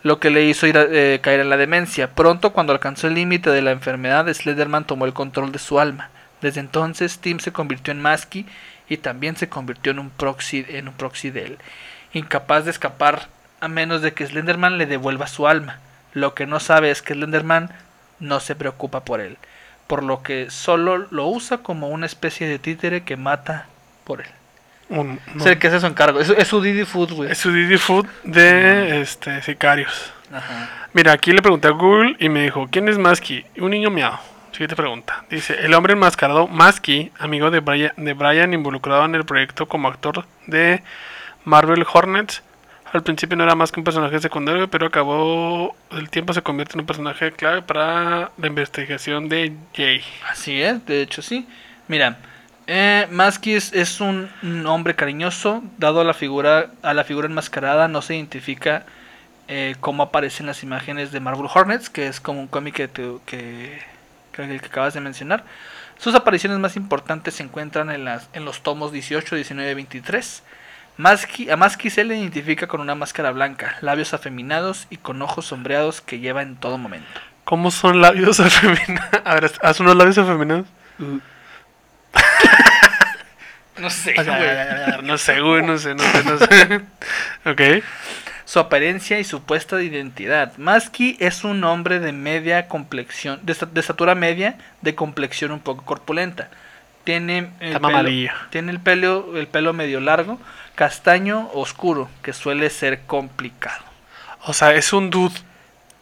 Lo 0.02 0.18
que 0.18 0.30
le 0.30 0.44
hizo 0.44 0.66
ir 0.66 0.78
a- 0.78 0.86
eh, 0.88 1.20
caer 1.22 1.40
en 1.40 1.50
la 1.50 1.56
demencia. 1.56 2.14
Pronto, 2.14 2.52
cuando 2.52 2.72
alcanzó 2.72 3.06
el 3.06 3.14
límite 3.14 3.50
de 3.50 3.62
la 3.62 3.70
enfermedad, 3.70 4.32
Slenderman 4.32 4.86
tomó 4.86 5.04
el 5.06 5.12
control 5.12 5.52
de 5.52 5.58
su 5.58 5.78
alma. 5.78 6.10
Desde 6.40 6.60
entonces, 6.60 7.18
Tim 7.18 7.38
se 7.38 7.52
convirtió 7.52 7.92
en 7.92 8.02
Masky 8.02 8.46
y 8.88 8.96
también 8.96 9.36
se 9.36 9.48
convirtió 9.48 9.92
en 9.92 10.00
un 10.00 10.10
proxy, 10.10 10.66
en 10.68 10.88
un 10.88 10.94
proxy 10.94 11.30
de 11.30 11.44
él, 11.44 11.58
incapaz 12.12 12.64
de 12.64 12.72
escapar 12.72 13.28
a 13.60 13.68
menos 13.68 14.02
de 14.02 14.12
que 14.12 14.26
Slenderman 14.26 14.76
le 14.76 14.86
devuelva 14.86 15.28
su 15.28 15.46
alma. 15.46 15.78
Lo 16.14 16.34
que 16.34 16.46
no 16.46 16.58
sabe 16.58 16.90
es 16.90 17.00
que 17.00 17.14
Slenderman 17.14 17.70
no 18.18 18.40
se 18.40 18.56
preocupa 18.56 19.04
por 19.04 19.20
él, 19.20 19.38
por 19.86 20.02
lo 20.02 20.22
que 20.22 20.50
solo 20.50 21.06
lo 21.10 21.26
usa 21.28 21.58
como 21.58 21.88
una 21.88 22.06
especie 22.06 22.48
de 22.48 22.58
títere 22.58 23.04
que 23.04 23.16
mata 23.16 23.66
por 24.04 24.20
él. 24.20 24.28
Un- 24.88 25.18
no. 25.34 25.40
Es 25.40 25.46
el 25.46 25.58
que 25.58 25.68
hace 25.68 25.80
su 25.80 25.86
encargo, 25.86 26.20
es, 26.20 26.28
es 26.30 26.48
su 26.48 26.60
Didi 26.60 26.84
Food, 26.84 27.12
güey. 27.12 27.30
Es 27.30 27.38
su 27.38 27.52
Didi 27.52 27.78
Food 27.78 28.06
de 28.24 29.00
este 29.00 29.42
sicarios. 29.42 30.12
Ajá. 30.32 30.88
Mira, 30.92 31.12
aquí 31.12 31.32
le 31.32 31.40
pregunté 31.42 31.68
a 31.68 31.72
Google 31.72 32.16
y 32.18 32.28
me 32.28 32.42
dijo, 32.42 32.68
¿quién 32.70 32.88
es 32.88 32.98
Masky? 32.98 33.44
Un 33.58 33.70
niño 33.70 33.90
miado. 33.90 34.18
Siguiente 34.52 34.76
pregunta. 34.76 35.24
Dice, 35.30 35.56
el 35.64 35.72
hombre 35.72 35.94
enmascarado 35.94 36.46
Masky, 36.46 37.10
amigo 37.18 37.50
de 37.50 37.60
Brian, 37.60 37.92
de 37.96 38.12
Brian 38.12 38.52
involucrado 38.52 39.04
en 39.06 39.14
el 39.14 39.24
proyecto 39.24 39.66
como 39.66 39.88
actor 39.88 40.26
de 40.46 40.82
Marvel 41.44 41.86
Hornets. 41.90 42.42
Al 42.92 43.02
principio 43.02 43.38
no 43.38 43.44
era 43.44 43.54
más 43.54 43.72
que 43.72 43.80
un 43.80 43.84
personaje 43.84 44.18
secundario, 44.20 44.68
pero 44.68 44.86
acabó 44.86 45.74
el 45.92 46.10
tiempo 46.10 46.34
se 46.34 46.42
convierte 46.42 46.74
en 46.74 46.80
un 46.80 46.86
personaje 46.86 47.32
clave 47.32 47.62
para 47.62 48.30
la 48.36 48.46
investigación 48.46 49.30
de 49.30 49.54
Jay. 49.74 50.02
Así 50.30 50.60
es, 50.62 50.84
de 50.84 51.00
hecho 51.00 51.22
sí. 51.22 51.48
Mira, 51.88 52.18
eh, 52.74 53.06
Masky 53.10 53.52
es, 53.54 53.72
es 53.74 54.00
un, 54.00 54.30
hombre 54.66 54.94
cariñoso, 54.94 55.62
dado 55.76 56.00
a 56.00 56.04
la 56.04 56.14
figura 56.14 56.70
a 56.82 56.94
la 56.94 57.04
figura 57.04 57.26
enmascarada, 57.26 57.86
no 57.86 58.00
se 58.00 58.14
identifica 58.16 58.86
eh, 59.48 59.74
cómo 59.80 60.04
aparecen 60.04 60.46
las 60.46 60.62
imágenes 60.62 61.12
de 61.12 61.20
Marvel 61.20 61.48
Hornets, 61.52 61.90
que 61.90 62.06
es 62.06 62.18
como 62.20 62.40
un 62.40 62.46
cómic 62.48 62.74
que, 62.74 62.88
te- 62.88 63.18
que, 63.26 63.78
que 64.32 64.58
que 64.58 64.66
acabas 64.66 64.94
de 64.94 65.00
mencionar. 65.00 65.44
Sus 65.98 66.14
apariciones 66.14 66.58
más 66.58 66.76
importantes 66.76 67.34
se 67.34 67.42
encuentran 67.42 67.90
en, 67.90 68.06
las, 68.06 68.28
en 68.32 68.46
los 68.46 68.62
tomos 68.62 68.90
18, 68.90 69.36
19 69.36 69.70
y 69.70 69.74
23. 69.74 70.42
Masky- 70.98 71.50
a 71.52 71.56
Masky 71.56 71.90
se 71.90 72.04
le 72.04 72.16
identifica 72.16 72.66
con 72.68 72.80
una 72.80 72.94
máscara 72.94 73.32
blanca, 73.32 73.76
labios 73.82 74.14
afeminados 74.14 74.86
y 74.88 74.96
con 74.96 75.20
ojos 75.20 75.44
sombreados 75.46 76.00
que 76.00 76.20
lleva 76.20 76.40
en 76.42 76.56
todo 76.56 76.78
momento. 76.78 77.20
¿Cómo 77.44 77.70
son 77.70 78.00
labios 78.00 78.40
afeminados? 78.48 79.20
A 79.24 79.34
ver, 79.34 79.52
haz 79.60 79.80
unos 79.80 79.94
labios 79.96 80.16
afeminados. 80.16 80.66
No 83.78 83.90
sé, 83.90 84.14
güey. 84.14 85.02
no 85.02 85.18
sé, 85.18 85.40
güey, 85.40 85.62
no 85.62 85.78
sé, 85.78 85.94
no 85.94 86.02
sé, 86.04 86.24
no 86.24 86.38
sé. 86.38 86.80
ok. 87.78 87.84
Su 88.44 88.58
apariencia 88.60 89.18
y 89.18 89.24
supuesta 89.24 89.80
identidad. 89.82 90.52
Masky 90.58 91.16
es 91.20 91.42
un 91.42 91.64
hombre 91.64 91.98
de 91.98 92.12
media 92.12 92.68
complexión, 92.68 93.40
de, 93.42 93.52
esta- 93.52 93.66
de 93.66 93.80
estatura 93.80 94.14
media, 94.14 94.56
de 94.82 94.94
complexión 94.94 95.52
un 95.52 95.60
poco 95.60 95.84
corpulenta. 95.84 96.50
Tiene 97.04 97.38
el, 97.60 97.68
Está 97.68 97.78
pelo, 97.80 97.92
mamadillo. 97.92 98.32
tiene 98.50 98.70
el 98.72 98.78
pelo, 98.78 99.36
el 99.36 99.48
pelo 99.48 99.72
medio 99.72 100.00
largo, 100.00 100.38
castaño 100.74 101.48
oscuro, 101.54 102.08
que 102.22 102.32
suele 102.34 102.68
ser 102.70 103.00
complicado. 103.06 103.82
O 104.44 104.52
sea, 104.52 104.74
es 104.74 104.92
un 104.92 105.08
dude. 105.10 105.34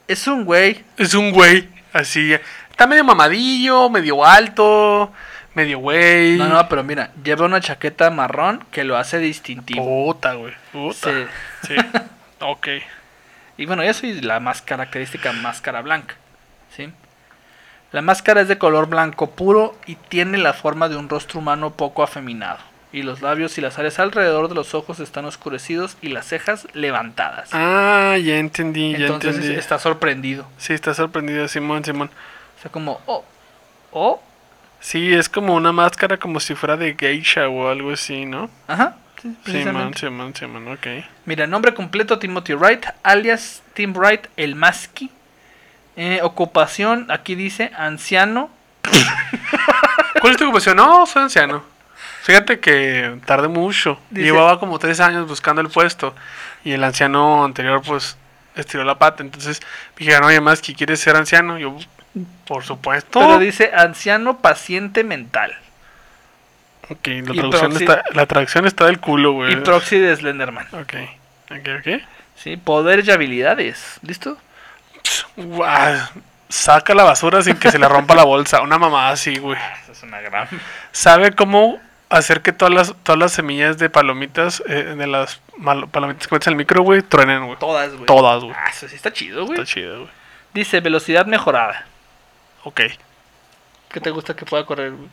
Es 0.08 0.26
un 0.26 0.44
güey, 0.44 0.82
Es 0.96 1.14
un 1.14 1.30
güey. 1.30 1.68
Así. 1.92 2.32
Está 2.70 2.86
medio 2.86 3.04
mamadillo, 3.04 3.88
medio 3.90 4.24
alto, 4.24 5.12
medio 5.54 5.78
güey. 5.78 6.36
no, 6.36 6.48
no, 6.48 6.68
pero 6.68 6.84
mira, 6.84 7.12
lleva 7.22 7.46
una 7.46 7.60
chaqueta 7.60 8.10
marrón 8.10 8.64
que 8.70 8.84
lo 8.84 8.96
hace 8.96 9.18
distintivo. 9.18 9.84
Puta, 9.84 10.34
güey. 10.34 10.54
Puta. 10.72 11.10
Sí. 11.10 11.26
Sí. 11.68 11.76
ok. 12.40 12.68
Y 13.56 13.66
bueno, 13.66 13.82
eso 13.82 14.06
y 14.06 14.20
la 14.20 14.40
más 14.40 14.62
característica 14.62 15.32
máscara 15.32 15.82
blanca. 15.82 16.14
¿sí? 16.74 16.90
La 17.92 18.02
máscara 18.02 18.40
es 18.40 18.48
de 18.48 18.58
color 18.58 18.86
blanco 18.86 19.30
puro 19.30 19.76
y 19.86 19.96
tiene 19.96 20.38
la 20.38 20.52
forma 20.52 20.88
de 20.88 20.96
un 20.96 21.08
rostro 21.08 21.40
humano 21.40 21.72
poco 21.72 22.02
afeminado. 22.02 22.58
Y 22.92 23.02
los 23.02 23.22
labios 23.22 23.56
y 23.58 23.60
las 23.60 23.78
áreas 23.78 23.98
alrededor 23.98 24.48
de 24.48 24.54
los 24.54 24.74
ojos 24.74 24.98
están 24.98 25.24
oscurecidos 25.24 25.96
y 26.00 26.08
las 26.08 26.26
cejas 26.26 26.66
levantadas. 26.72 27.50
Ah, 27.52 28.16
ya 28.22 28.36
entendí, 28.38 28.92
ya 28.92 29.06
Entonces 29.06 29.36
entendí. 29.36 29.56
está 29.56 29.78
sorprendido. 29.78 30.46
Sí, 30.58 30.72
está 30.72 30.94
sorprendido, 30.94 31.46
Simón, 31.46 31.84
Simón. 31.84 32.10
O 32.58 32.62
sea, 32.62 32.70
como, 32.72 33.00
oh, 33.06 33.24
oh, 33.92 34.20
Sí, 34.80 35.12
es 35.14 35.28
como 35.28 35.54
una 35.54 35.72
máscara 35.72 36.16
como 36.16 36.40
si 36.40 36.54
fuera 36.54 36.76
de 36.76 36.94
geisha 36.98 37.48
o 37.48 37.68
algo 37.68 37.92
así, 37.92 38.24
¿no? 38.24 38.48
ajá. 38.66 38.96
sí, 39.20 39.36
Simón. 39.44 39.94
Simón, 39.94 40.34
Simón, 40.34 40.68
ok. 40.68 40.86
Mira, 41.26 41.46
nombre 41.46 41.74
completo 41.74 42.18
Timothy 42.18 42.54
Wright, 42.54 42.86
alias 43.02 43.62
Tim 43.74 43.92
Wright, 43.94 44.26
el 44.36 44.54
Masky. 44.54 45.10
Eh, 45.96 46.20
ocupación, 46.22 47.06
aquí 47.10 47.34
dice 47.34 47.70
anciano. 47.76 48.48
¿Cuál 50.20 50.32
es 50.32 50.38
tu 50.38 50.44
ocupación? 50.44 50.76
No, 50.76 51.04
soy 51.06 51.22
anciano. 51.24 51.62
Fíjate 52.22 52.60
que 52.60 53.18
tardé 53.26 53.48
mucho. 53.48 53.98
Dice- 54.10 54.24
Llevaba 54.26 54.58
como 54.60 54.78
tres 54.78 55.00
años 55.00 55.26
buscando 55.28 55.60
el 55.60 55.68
puesto. 55.68 56.14
Y 56.64 56.72
el 56.72 56.84
anciano 56.84 57.44
anterior, 57.44 57.82
pues, 57.84 58.16
estiró 58.54 58.84
la 58.84 58.98
pata. 58.98 59.22
Entonces 59.22 59.60
me 59.98 60.04
dijeron, 60.06 60.24
oye, 60.24 60.40
más 60.40 60.60
que 60.62 60.74
quieres 60.74 61.00
ser 61.00 61.16
anciano. 61.16 61.58
Yo, 61.58 61.76
por 62.46 62.64
supuesto. 62.64 63.18
Pero 63.20 63.38
dice 63.38 63.70
anciano 63.74 64.38
paciente 64.38 65.04
mental. 65.04 65.56
Ok, 66.88 67.06
la 67.06 67.22
traducción, 67.32 67.72
proxy- 67.72 67.80
está, 67.82 68.04
la 68.14 68.26
traducción 68.26 68.66
está 68.66 68.86
del 68.86 68.98
culo, 68.98 69.32
güey. 69.32 69.52
Y 69.52 69.56
proxy 69.56 69.98
de 69.98 70.14
Slenderman. 70.16 70.66
Ok, 70.72 70.94
ok, 71.50 71.68
ok. 71.78 72.02
Sí, 72.36 72.56
poderes 72.56 73.06
y 73.06 73.10
habilidades. 73.12 73.98
¿Listo? 74.02 74.36
Guau, 75.36 75.96
saca 76.48 76.94
la 76.94 77.04
basura 77.04 77.42
sin 77.42 77.56
que 77.58 77.70
se 77.70 77.78
le 77.78 77.88
rompa 77.88 78.14
la 78.14 78.24
bolsa. 78.24 78.60
Una 78.62 78.78
mamá 78.78 79.10
así, 79.10 79.36
güey. 79.38 79.58
Esa 79.82 79.92
es 79.92 80.02
una 80.02 80.20
gran. 80.20 80.48
Sabe 80.90 81.32
cómo 81.32 81.80
hacer 82.08 82.42
que 82.42 82.52
todas 82.52 82.74
las, 82.74 82.94
todas 83.04 83.18
las 83.20 83.32
semillas 83.32 83.78
de 83.78 83.88
palomitas, 83.88 84.60
eh, 84.66 84.94
de 84.98 85.06
las 85.06 85.40
malo- 85.58 85.86
palomitas 85.86 86.26
que 86.26 86.34
metes 86.34 86.48
en 86.48 86.54
el 86.54 86.56
micro, 86.56 86.82
güey, 86.82 87.02
truenen, 87.02 87.46
güey. 87.46 87.56
Todas, 87.58 87.92
güey. 87.92 88.06
Todas, 88.06 88.42
güey. 88.42 88.56
Ah, 88.58 88.68
eso 88.70 88.88
sí 88.88 88.96
está 88.96 89.12
chido, 89.12 89.46
güey. 89.46 89.60
Está 89.60 89.72
chido, 89.72 89.96
güey. 90.00 90.10
Dice 90.54 90.80
velocidad 90.80 91.26
mejorada. 91.26 91.86
Ok. 92.64 92.80
¿Qué 93.92 94.00
te 94.00 94.10
gusta 94.10 94.34
que 94.34 94.44
pueda 94.44 94.64
correr, 94.66 94.92
güey? 94.92 95.08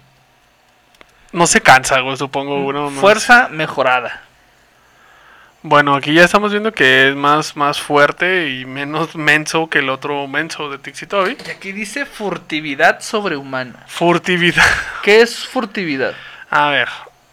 No 1.32 1.48
se 1.48 1.62
cansa, 1.62 2.00
güey, 2.02 2.18
supongo. 2.18 2.66
Uno 2.66 2.90
más- 2.90 3.02
Fuerza 3.02 3.48
mejorada. 3.50 4.22
Bueno, 5.64 5.96
aquí 5.96 6.14
ya 6.14 6.24
estamos 6.24 6.52
viendo 6.52 6.72
que 6.72 7.10
es 7.10 7.16
más, 7.16 7.56
más 7.58 7.82
fuerte 7.82 8.50
y 8.50 8.66
menos 8.66 9.16
menso 9.16 9.68
que 9.70 9.80
el 9.80 9.90
otro 9.90 10.28
menso 10.28 10.70
de 10.70 10.78
Tixitobi. 10.78 11.36
Y 11.46 11.50
aquí 11.50 11.72
dice 11.74 12.06
furtividad 12.06 13.02
sobrehumana. 13.02 13.84
Furtividad. 13.88 14.64
¿Qué 15.04 15.22
es 15.22 15.46
furtividad? 15.48 16.14
A 16.50 16.70
ver, 16.70 16.88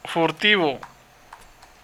furtivo. 0.04 0.80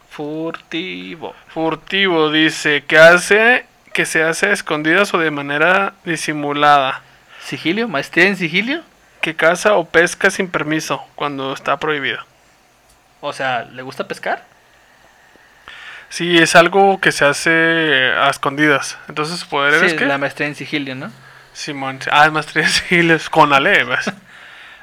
Furtivo. 0.09 1.35
Furtivo 1.49 2.31
dice 2.33 2.85
que 2.85 2.99
hace 2.99 3.67
que 3.93 4.07
se 4.07 4.23
hace 4.23 4.47
a 4.47 4.53
escondidas 4.53 5.13
o 5.15 5.19
de 5.19 5.31
manera 5.31 5.93
disimulada. 6.05 7.03
¿Sigilio? 7.45 7.89
¿Maestría 7.89 8.27
en 8.27 8.37
sigilio? 8.37 8.83
Que 9.21 9.37
caza 9.37 9.75
o 9.75 9.89
pesca 9.89 10.31
sin 10.31 10.49
permiso 10.49 11.05
cuando 11.15 11.53
está 11.53 11.79
prohibido. 11.79 12.19
O 13.21 13.33
sea, 13.33 13.65
¿le 13.65 13.83
gusta 13.83 14.09
pescar? 14.09 14.45
Sí, 16.09 16.39
es 16.39 16.57
algo 16.57 17.01
que 17.01 17.13
se 17.13 17.25
hace 17.25 18.13
a 18.17 18.29
escondidas. 18.31 18.99
Entonces 19.09 19.39
su 19.39 19.49
poder 19.49 19.79
Sí, 19.81 19.87
es 19.87 19.95
que 19.95 20.07
la 20.07 20.19
maestría 20.19 20.49
en 20.49 20.55
sigilio, 20.55 20.95
¿no? 20.95 21.11
Simón. 21.53 22.01
Ah, 22.11 22.27
es 22.27 22.33
maestría 22.33 22.65
en 22.65 22.71
siglos 22.71 23.31
con 23.31 23.53
Ale, 23.53 23.85
¿ves? 23.85 24.11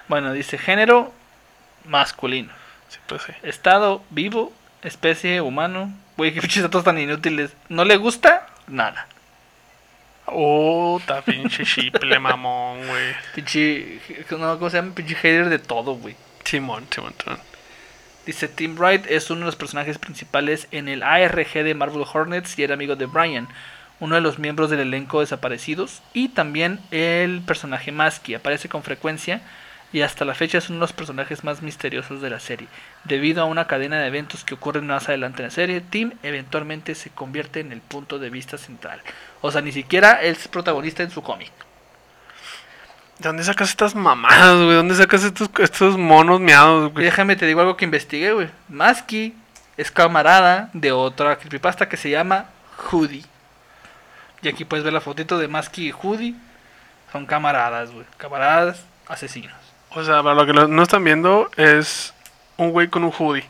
Bueno, 0.07 0.31
dice 0.31 0.57
género 0.57 1.13
masculino. 1.83 2.53
Sí, 2.87 2.97
pues 3.07 3.23
sí. 3.23 3.33
Estado 3.43 4.01
vivo, 4.09 4.53
especie 4.83 5.41
humano. 5.41 5.91
Güey, 6.15 6.33
qué 6.33 6.39
pinches 6.39 6.63
datos 6.63 6.85
tan 6.85 6.97
inútiles. 6.97 7.51
¿No 7.67 7.83
le 7.83 7.97
gusta? 7.97 8.47
Nada. 8.67 9.05
Oh, 10.27 11.00
ta 11.05 11.22
pinche 11.22 11.63
chiple, 11.63 12.19
mamón, 12.19 12.86
güey. 12.86 13.15
Pinche. 13.34 14.00
No, 14.31 14.57
¿Cómo 14.57 14.69
se 14.69 14.77
llama? 14.77 14.93
Pinche 14.93 15.15
hater 15.15 15.50
de 15.50 15.60
todo, 15.60 15.96
güey. 15.96 16.15
Simón, 16.43 16.86
Simón, 16.93 17.13
Simón. 17.22 17.39
Dice 18.25 18.50
Tim 18.50 18.75
Wright 18.77 19.05
es 19.07 19.29
uno 19.29 19.41
de 19.41 19.46
los 19.46 19.55
personajes 19.55 19.98
principales 19.98 20.67
en 20.72 20.89
el 20.89 21.01
ARG 21.01 21.53
de 21.63 21.74
Marvel 21.74 22.03
Hornets 22.12 22.60
y 22.60 22.63
era 22.63 22.74
amigo 22.74 22.98
de 22.98 23.05
Brian, 23.05 23.48
uno 24.01 24.15
de 24.15 24.22
los 24.22 24.38
miembros 24.38 24.69
del 24.69 24.81
elenco 24.81 25.22
desaparecidos, 25.22 26.01
y 26.12 26.27
también 26.27 26.81
el 26.91 27.41
personaje 27.41 27.93
Masky 27.93 28.34
aparece 28.34 28.67
con 28.67 28.84
frecuencia 28.84 29.41
y 29.94 30.01
hasta 30.01 30.25
la 30.25 30.36
fecha 30.36 30.58
es 30.58 30.70
uno 30.70 30.77
de 30.77 30.82
los 30.82 30.94
personajes 30.94 31.44
más 31.44 31.62
misteriosos 31.62 32.22
de 32.22 32.29
la 32.29 32.39
serie. 32.39 32.67
Debido 33.06 33.41
a 33.41 33.46
una 33.46 33.67
cadena 33.67 34.00
de 34.00 34.08
eventos 34.08 34.44
que 34.44 34.56
ocurren 34.56 34.88
más 34.88 35.08
adelante 35.08 35.41
en 35.41 35.48
la 35.48 35.51
serie, 35.51 35.82
Tim 35.82 36.12
eventualmente 36.24 36.94
se 36.94 37.10
convierte 37.10 37.62
en 37.62 37.72
el 37.72 37.82
punto 37.82 38.20
de 38.20 38.29
vista 38.29 38.58
central. 38.58 39.01
O 39.41 39.51
sea, 39.51 39.62
ni 39.62 39.72
siquiera 39.72 40.22
es 40.22 40.48
protagonista 40.48 41.03
en 41.03 41.12
su 41.12 41.24
cómic. 41.24 41.51
¿De 43.20 43.29
dónde 43.29 43.44
sacas 43.44 43.70
estas 43.70 43.96
mamadas, 43.96 44.58
güey? 44.58 44.75
¿Dónde 44.75 44.96
sacas 44.96 45.24
estos, 45.24 45.50
estos 45.60 45.98
monos 45.98 46.39
miados, 46.39 46.91
güey? 46.91 47.06
déjame 47.06 47.36
te 47.36 47.48
digo 47.48 47.62
algo 47.62 47.77
que 47.77 47.86
investigué, 47.86 48.34
güey. 48.34 48.50
Masky 48.67 49.34
es 49.77 49.89
camarada 49.89 50.70
de 50.74 50.91
otra 50.91 51.38
creepypasta 51.38 51.88
que 51.88 51.98
se 51.98 52.10
llama 52.10 52.46
Hoodie. 52.91 53.24
Y 54.41 54.50
aquí 54.50 54.65
puedes 54.65 54.84
ver 54.84 54.94
la 54.94 55.01
fotito 55.01 55.39
de 55.39 55.48
Masky 55.48 55.88
y 55.88 55.91
Hoodie. 55.91 56.36
Son 57.12 57.25
camaradas, 57.25 57.91
güey. 57.91 58.06
Camaradas 58.17 58.86
asesinos. 59.08 59.66
O 59.91 60.03
sea, 60.03 60.22
para 60.24 60.36
lo 60.36 60.46
que 60.46 60.53
no 60.53 60.84
están 60.84 61.03
viendo 61.03 61.50
es 61.56 62.13
un 62.58 62.72
güey 62.72 62.88
con 62.88 63.03
un 63.03 63.12
hoodie, 63.17 63.46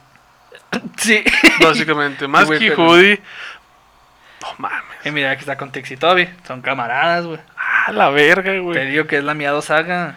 Sí. 0.98 1.24
básicamente. 1.62 2.28
Más 2.30 2.46
güey, 2.46 2.60
que 2.60 2.70
pero- 2.72 2.86
hoodie. 2.88 3.22
No 4.42 4.48
mames. 4.60 4.98
y 5.04 5.12
mira, 5.12 5.32
aquí 5.32 5.42
está 5.42 5.58
con 5.58 5.72
Tex 5.72 5.92
y 5.92 5.98
Toby. 5.98 6.30
Son 6.48 6.62
camaradas, 6.62 7.26
güey. 7.26 7.40
Ah, 7.58 7.92
la 7.92 8.10
verga, 8.10 8.52
Te 8.52 8.60
güey. 8.60 8.90
digo 8.92 9.08
que 9.08 9.18
es 9.18 9.24
la 9.24 9.34
miado 9.34 9.62
saga. 9.62 10.16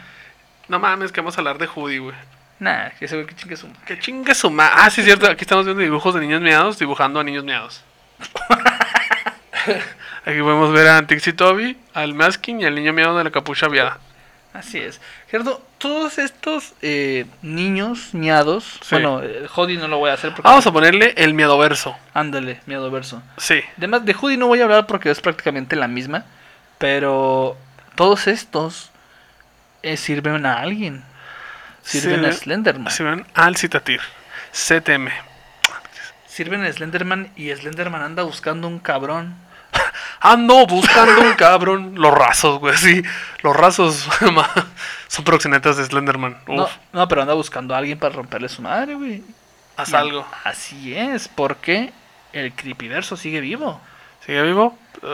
No 0.68 0.78
mames, 0.78 1.10
que 1.10 1.20
vamos 1.20 1.36
a 1.36 1.40
hablar 1.40 1.58
de 1.58 1.66
hoodie, 1.66 1.98
güey. 1.98 2.14
Nah, 2.60 2.90
que 2.90 3.06
ese 3.06 3.16
güey 3.16 3.26
que 3.26 3.34
chingue 3.34 3.56
su 3.56 3.66
Que 3.86 3.98
chingue 3.98 4.34
su 4.34 4.50
ma... 4.50 4.70
Ah, 4.74 4.90
sí, 4.90 5.00
es 5.00 5.06
cierto. 5.06 5.26
Aquí 5.26 5.42
estamos 5.42 5.64
viendo 5.64 5.82
dibujos 5.82 6.14
de 6.14 6.20
niños 6.20 6.42
miados 6.42 6.78
dibujando 6.78 7.18
a 7.18 7.24
niños 7.24 7.42
miados. 7.42 7.82
Aquí 10.26 10.38
podemos 10.40 10.72
ver 10.72 10.88
a 10.88 11.06
Tixi 11.06 11.32
Toby, 11.32 11.76
al 11.94 12.14
Masking 12.14 12.60
y 12.60 12.64
al 12.66 12.74
niño 12.74 12.92
miado 12.92 13.16
de 13.16 13.24
la 13.24 13.30
capucha 13.30 13.66
aviada. 13.66 13.98
Así 14.52 14.78
es. 14.78 15.00
Gerardo, 15.28 15.62
todos 15.78 16.18
estos 16.18 16.74
eh, 16.82 17.26
niños 17.40 18.14
miados. 18.14 18.78
Sí. 18.82 18.96
Bueno, 18.96 19.22
eh, 19.22 19.46
Hoodie 19.54 19.78
no 19.78 19.86
lo 19.86 19.98
voy 19.98 20.10
a 20.10 20.14
hacer 20.14 20.30
porque. 20.30 20.48
Vamos 20.48 20.66
a 20.66 20.72
ponerle 20.72 21.14
el 21.16 21.34
miedoverso. 21.34 21.96
Ándale, 22.14 22.60
miedo 22.66 22.90
verso. 22.90 23.22
Sí. 23.36 23.60
Además, 23.78 24.04
de 24.04 24.14
Hoodie 24.14 24.36
no 24.36 24.48
voy 24.48 24.60
a 24.60 24.64
hablar 24.64 24.86
porque 24.86 25.10
es 25.10 25.20
prácticamente 25.20 25.76
la 25.76 25.86
misma. 25.86 26.24
Pero 26.78 27.56
todos 27.94 28.26
estos 28.26 28.90
eh, 29.82 29.96
sirven 29.96 30.46
a 30.46 30.60
alguien. 30.60 31.04
Sirven 31.82 32.24
a 32.24 32.32
Sí, 32.32 32.38
Slenderman. 32.40 32.92
Se 32.92 33.04
ven 33.04 33.26
al 33.34 33.56
Citatir. 33.56 34.00
CTM. 34.52 35.10
Sirven 36.26 36.64
a 36.64 36.72
Slenderman 36.72 37.30
y 37.36 37.54
Slenderman 37.54 38.02
anda 38.02 38.22
buscando 38.24 38.66
un 38.66 38.78
cabrón. 38.80 39.34
Ando 40.20 40.66
buscando 40.66 41.20
un 41.22 41.32
cabrón. 41.34 41.94
Los 41.96 42.12
rasos, 42.12 42.58
güey, 42.58 42.76
sí. 42.76 43.02
Los 43.42 43.56
rasos 43.56 44.08
son 45.08 45.24
proxenetas 45.24 45.76
de 45.76 45.84
Slenderman. 45.84 46.38
Uf, 46.46 46.56
No, 46.56 46.68
no, 46.92 47.08
pero 47.08 47.22
anda 47.22 47.34
buscando 47.34 47.74
a 47.74 47.78
alguien 47.78 47.98
para 47.98 48.14
romperle 48.14 48.48
su 48.48 48.62
madre, 48.62 48.94
güey. 48.94 49.22
haz 49.76 49.90
Y 49.90 49.96
algo. 49.96 50.26
Así 50.44 50.96
es, 50.96 51.28
porque 51.28 51.92
el 52.32 52.52
creepyverso 52.52 53.16
sigue 53.16 53.40
vivo. 53.40 53.80
¿Sigue 54.24 54.42
vivo? 54.42 54.78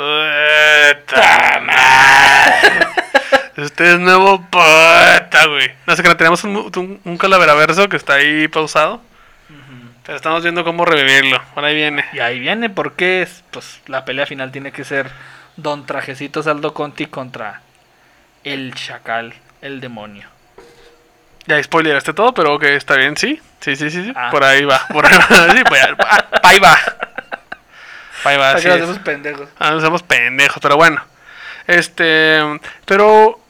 Este 3.56 3.92
es 3.92 3.98
nuevo 3.98 4.42
puta, 4.42 5.46
güey. 5.48 5.72
No 5.86 5.96
sé 5.96 6.02
que 6.02 6.14
tenemos 6.14 6.44
un, 6.44 6.56
un, 6.56 7.00
un 7.02 7.16
calaveraverso 7.16 7.88
que 7.88 7.96
está 7.96 8.14
ahí 8.14 8.48
pausado. 8.48 9.00
Pero 10.06 10.16
estamos 10.16 10.44
viendo 10.44 10.62
cómo 10.62 10.84
revivirlo. 10.84 11.42
Por 11.52 11.64
ahí 11.64 11.74
viene. 11.74 12.04
Y 12.12 12.20
ahí 12.20 12.38
viene 12.38 12.70
porque 12.70 13.22
es, 13.22 13.42
pues 13.50 13.80
la 13.88 14.04
pelea 14.04 14.24
final 14.24 14.52
tiene 14.52 14.70
que 14.70 14.84
ser 14.84 15.10
Don 15.56 15.84
Trajecito 15.84 16.44
Saldo 16.44 16.72
Conti 16.72 17.06
contra 17.06 17.62
el 18.44 18.72
Chacal, 18.74 19.34
el 19.62 19.80
demonio. 19.80 20.28
Ya 21.46 21.60
spoileraste 21.60 22.12
todo, 22.12 22.32
pero 22.32 22.54
ok, 22.54 22.62
está 22.64 22.94
bien, 22.94 23.16
sí. 23.16 23.40
Sí, 23.60 23.74
sí, 23.74 23.90
sí, 23.90 24.04
sí. 24.04 24.12
Ah. 24.14 24.28
Por 24.30 24.44
ahí 24.44 24.64
va. 24.64 24.86
Por 24.92 25.04
ahí 25.06 25.18
va. 25.18 25.26
Sí, 25.52 25.64
pues, 25.68 25.82
ah, 25.98 26.24
ahí 26.44 26.60
va. 26.60 26.78
Ahí 28.24 28.36
va, 28.36 28.50
así 28.52 28.68
nos 28.68 28.76
hacemos 28.76 28.98
pendejos. 29.00 29.48
Ah, 29.58 29.70
no 29.72 29.80
somos 29.80 30.04
pendejos, 30.04 30.58
pero 30.62 30.76
bueno. 30.76 31.02
Este. 31.66 32.40
Pero. 32.84 33.40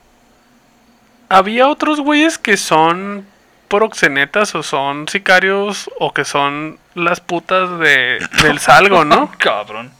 Había 1.28 1.68
otros 1.68 2.00
güeyes 2.00 2.38
que 2.38 2.56
son 2.56 3.26
proxenetas 3.68 4.54
o 4.54 4.62
son 4.62 5.08
sicarios 5.08 5.90
o 5.98 6.12
que 6.12 6.24
son 6.24 6.78
las 6.94 7.20
putas 7.20 7.78
de, 7.78 8.18
del 8.42 8.58
salgo, 8.58 9.04
¿no? 9.04 9.30
Cabrón. 9.38 9.90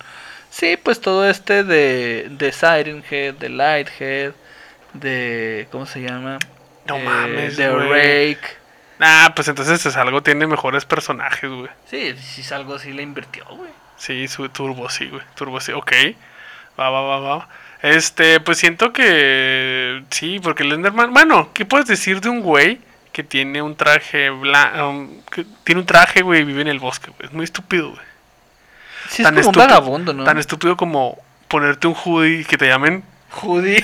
Sí, 0.50 0.79
pues 0.83 1.00
todo 1.00 1.29
este 1.29 1.64
de, 1.64 2.29
de 2.31 2.52
Siren 2.52 3.05
Head, 3.11 3.35
de 3.35 3.48
Lighthead, 3.50 4.33
de. 4.94 5.68
¿Cómo 5.70 5.87
se 5.87 6.00
llama? 6.00 6.38
No 6.87 6.96
Eh, 6.96 7.02
mames, 7.05 7.57
De 7.57 7.68
güey. 7.68 7.88
Rake. 8.35 8.57
Ah, 9.00 9.33
pues 9.37 9.48
entonces 9.48 9.81
salgo 9.92 10.22
tiene 10.22 10.46
mejores 10.46 10.87
personajes, 10.87 11.50
güey. 11.50 11.68
Sí, 11.90 12.14
si 12.18 12.40
es 12.40 12.52
algo 12.52 12.76
así 12.76 12.92
le 12.92 13.02
invirtió, 13.02 13.44
güey. 13.50 13.70
Sí, 13.96 14.26
su 14.29 14.48
turbo, 14.48 14.88
sí, 14.88 15.09
güey. 15.09 15.22
Turbo, 15.35 15.61
sí, 15.61 15.72
ok. 15.72 15.92
Va, 16.79 16.88
va, 16.90 17.02
va, 17.02 17.18
va. 17.20 17.48
Este, 17.83 18.40
pues 18.40 18.57
siento 18.59 18.92
que. 18.92 20.02
Sí, 20.11 20.40
porque 20.42 20.62
el 20.62 20.72
Enderman. 20.72 21.12
Bueno, 21.12 21.50
¿qué 21.52 21.66
puedes 21.66 21.87
decir 21.87 22.20
de 22.22 22.31
un 22.31 22.40
güey 22.40 22.81
que 23.16 23.24
tiene 23.24 23.62
un 23.62 23.76
traje 23.76 24.29
blanco? 24.29 25.09
que 25.31 25.46
tiene 25.64 25.81
un 25.81 25.87
traje, 25.87 26.20
güey, 26.20 26.42
y 26.42 26.44
vive 26.44 26.61
en 26.61 26.68
el 26.68 26.79
bosque, 26.79 27.11
güey? 27.12 27.26
Es 27.26 27.33
muy 27.33 27.44
estúpido, 27.44 27.92
güey. 27.92 28.02
Sí, 29.09 29.22
es 29.22 29.29
como 29.31 29.48
un 29.48 29.52
vagabundo, 29.55 30.12
¿no? 30.12 30.24
Tan 30.24 30.37
estúpido 30.37 30.76
como 30.76 31.18
ponerte 31.48 31.87
un 31.87 31.94
hoodie 31.94 32.40
y 32.40 32.44
que 32.44 32.59
te 32.59 32.68
llamen 32.68 33.05
Judy. 33.31 33.83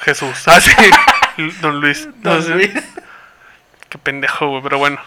Jesús. 0.00 0.36
Ah, 0.46 0.60
sí. 0.60 0.70
Don 1.62 1.80
Luis. 1.80 2.06
Don. 2.22 2.46
Luis. 2.50 2.74
Qué 3.88 3.96
pendejo, 3.96 4.48
güey, 4.50 4.62
pero 4.62 4.76
bueno. 4.76 5.00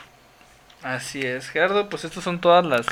Así 0.81 1.23
es, 1.23 1.49
Gerardo, 1.49 1.89
pues 1.89 2.03
estos 2.03 2.23
son 2.23 2.41
todas 2.41 2.65
las 2.65 2.88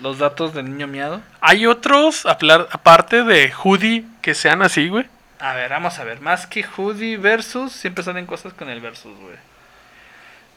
los 0.00 0.18
datos 0.18 0.52
del 0.52 0.66
niño 0.66 0.86
miado. 0.86 1.22
Hay 1.40 1.64
otros, 1.66 2.26
aparte 2.26 3.22
de 3.24 3.54
hoodie, 3.54 4.04
que 4.20 4.34
sean 4.34 4.60
así, 4.60 4.90
güey. 4.90 5.06
A 5.46 5.54
ver, 5.54 5.70
vamos 5.70 5.96
a 6.00 6.04
ver. 6.04 6.20
Más 6.20 6.44
que 6.44 6.64
Hoodie 6.64 7.18
versus. 7.18 7.70
Siempre 7.70 8.02
salen 8.02 8.26
cosas 8.26 8.52
con 8.52 8.68
el 8.68 8.80
versus, 8.80 9.16
güey. 9.16 9.36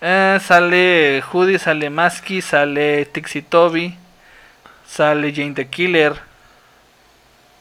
Eh, 0.01 0.39
sale 0.41 1.23
Hoodie, 1.31 1.59
sale 1.59 1.91
Masky, 1.91 2.41
sale 2.41 3.05
Tixi 3.05 3.43
Toby. 3.43 3.95
Sale 4.87 5.31
Jane 5.31 5.53
the 5.53 5.67
Killer. 5.67 6.15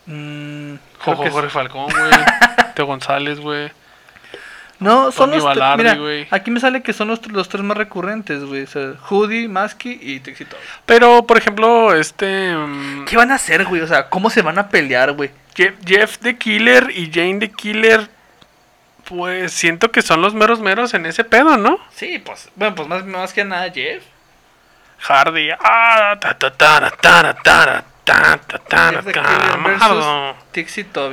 Mm, 0.06 0.76
Jojo 1.00 1.22
que 1.22 1.30
Jorge 1.30 1.50
Falcón, 1.50 1.90
güey. 1.90 2.10
Teo 2.74 2.86
González, 2.86 3.40
güey. 3.40 3.70
No, 4.78 5.12
son 5.12 5.30
Tony 5.30 5.42
los 5.42 5.52
tres. 5.52 5.76
Mira, 5.76 6.28
aquí 6.30 6.50
me 6.50 6.60
sale 6.60 6.82
que 6.82 6.94
son 6.94 7.08
los, 7.08 7.26
los 7.30 7.50
tres 7.50 7.62
más 7.62 7.76
recurrentes, 7.76 8.42
güey. 8.42 8.62
O 8.62 8.66
sea, 8.66 8.94
Hoodie, 9.06 9.48
Masky 9.48 9.98
y 10.00 10.20
Trixie 10.20 10.46
Toby. 10.46 10.62
Pero, 10.86 11.26
por 11.26 11.36
ejemplo, 11.36 11.94
este. 11.94 12.56
mm, 12.56 13.04
¿Qué 13.04 13.18
van 13.18 13.32
a 13.32 13.34
hacer, 13.34 13.66
güey? 13.66 13.82
O 13.82 13.86
sea, 13.86 14.08
¿cómo 14.08 14.30
se 14.30 14.40
van 14.40 14.58
a 14.58 14.70
pelear, 14.70 15.12
güey? 15.12 15.30
Jeff 15.84 16.18
the 16.18 16.36
Killer 16.36 16.90
y 16.90 17.10
Jane 17.12 17.38
the 17.40 17.50
Killer, 17.50 18.08
pues 19.04 19.52
siento 19.52 19.90
que 19.90 20.02
son 20.02 20.22
los 20.22 20.34
meros 20.34 20.60
meros 20.60 20.94
en 20.94 21.06
ese 21.06 21.24
pedo, 21.24 21.56
¿no? 21.56 21.78
Sí, 21.94 22.18
pues, 22.18 22.48
bueno, 22.54 22.74
pues 22.74 22.88
más, 22.88 23.04
más 23.04 23.32
que 23.32 23.44
nada 23.44 23.70
Jeff. 23.70 24.04
Hardy. 25.00 25.50
Ah, 25.60 26.16
ta, 26.20 26.36
ta, 26.36 26.50
ta, 26.50 26.90
ta, 26.90 27.34
ta, 27.34 27.84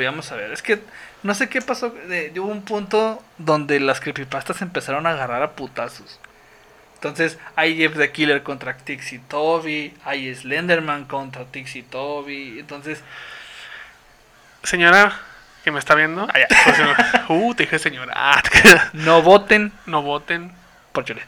vamos 0.03 0.31
a 0.31 0.35
ver. 0.35 0.51
Es 0.51 0.61
que 0.61 0.79
no 1.23 1.33
sé 1.33 1.49
qué 1.49 1.61
pasó. 1.61 1.93
Eh, 2.09 2.31
hubo 2.37 2.47
un 2.47 2.63
punto 2.63 3.23
donde 3.37 3.79
las 3.79 3.99
creepypastas 3.99 4.61
empezaron 4.61 5.07
a 5.07 5.11
agarrar 5.11 5.43
a 5.43 5.51
putazos. 5.51 6.19
Entonces, 6.95 7.37
hay 7.55 7.77
Jeff 7.77 7.95
the 7.97 8.11
Killer 8.11 8.41
contra 8.43 8.77
Tixie 8.77 9.21
Toby, 9.27 9.93
hay 10.03 10.33
Slenderman 10.33 11.05
contra 11.05 11.45
Tixie 11.45 11.83
Toby. 11.83 12.59
Entonces, 12.59 13.03
Señora, 14.65 15.13
que 15.63 15.71
me 15.71 15.79
está 15.79 15.95
viendo. 15.95 16.27
Ah, 16.31 16.39
ya. 16.39 16.47
Pues, 16.63 16.77
uh, 17.29 17.55
te 17.55 17.63
dije 17.63 17.79
señora. 17.79 18.13
Ah, 18.15 18.41
no 18.93 19.21
voten 19.21 19.71
no 19.85 20.01
voten. 20.01 20.51
por 20.91 21.05
Cholet. 21.05 21.27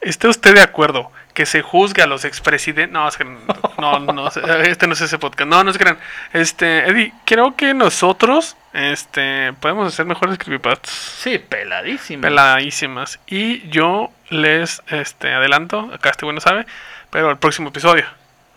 ¿Esté 0.00 0.28
usted 0.28 0.54
de 0.54 0.60
acuerdo 0.60 1.10
que 1.34 1.46
se 1.46 1.62
juzgue 1.62 2.02
a 2.02 2.06
los 2.06 2.24
expresidentes? 2.24 2.92
No, 2.92 3.08
es 3.08 3.16
que 3.16 3.24
no, 3.24 3.98
no, 3.98 4.28
este 4.28 4.86
no 4.86 4.92
es 4.92 5.00
ese 5.00 5.18
podcast. 5.18 5.48
No, 5.48 5.64
no 5.64 5.72
se 5.72 5.78
crean. 5.78 5.98
Este, 6.32 6.88
Eddie, 6.88 7.12
creo 7.24 7.56
que 7.56 7.74
nosotros, 7.74 8.56
este, 8.72 9.52
podemos 9.54 9.92
hacer 9.92 10.06
mejores 10.06 10.38
creepypastas. 10.38 10.92
Sí, 10.92 11.38
peladísimo. 11.38 12.22
Peladísimas. 12.22 13.18
Y 13.26 13.68
yo 13.68 14.12
les, 14.28 14.82
este, 14.88 15.32
adelanto, 15.32 15.90
acá 15.92 16.10
este 16.10 16.24
bueno 16.24 16.40
sabe, 16.40 16.66
pero 17.10 17.30
el 17.30 17.38
próximo 17.38 17.70
episodio 17.70 18.04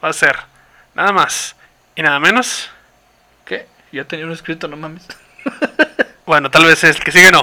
va 0.04 0.10
a 0.10 0.14
ser 0.14 0.38
nada 0.94 1.12
más 1.14 1.56
y 1.96 2.02
nada 2.02 2.20
menos. 2.20 2.70
Ya 3.92 4.04
tenía 4.06 4.26
uno 4.26 4.34
escrito, 4.34 4.68
no 4.68 4.78
mames. 4.78 5.08
Bueno, 6.26 6.52
tal 6.52 6.64
vez 6.64 6.84
el 6.84 7.04
que 7.04 7.12
sigue 7.12 7.32
no. 7.32 7.42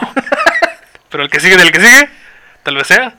pero 1.10 1.24
el 1.24 1.28
que 1.28 1.40
sigue 1.40 1.56
del 1.56 1.72
que 1.72 1.80
sigue, 1.80 2.08
tal 2.62 2.76
vez 2.76 2.86
sea 2.86 3.14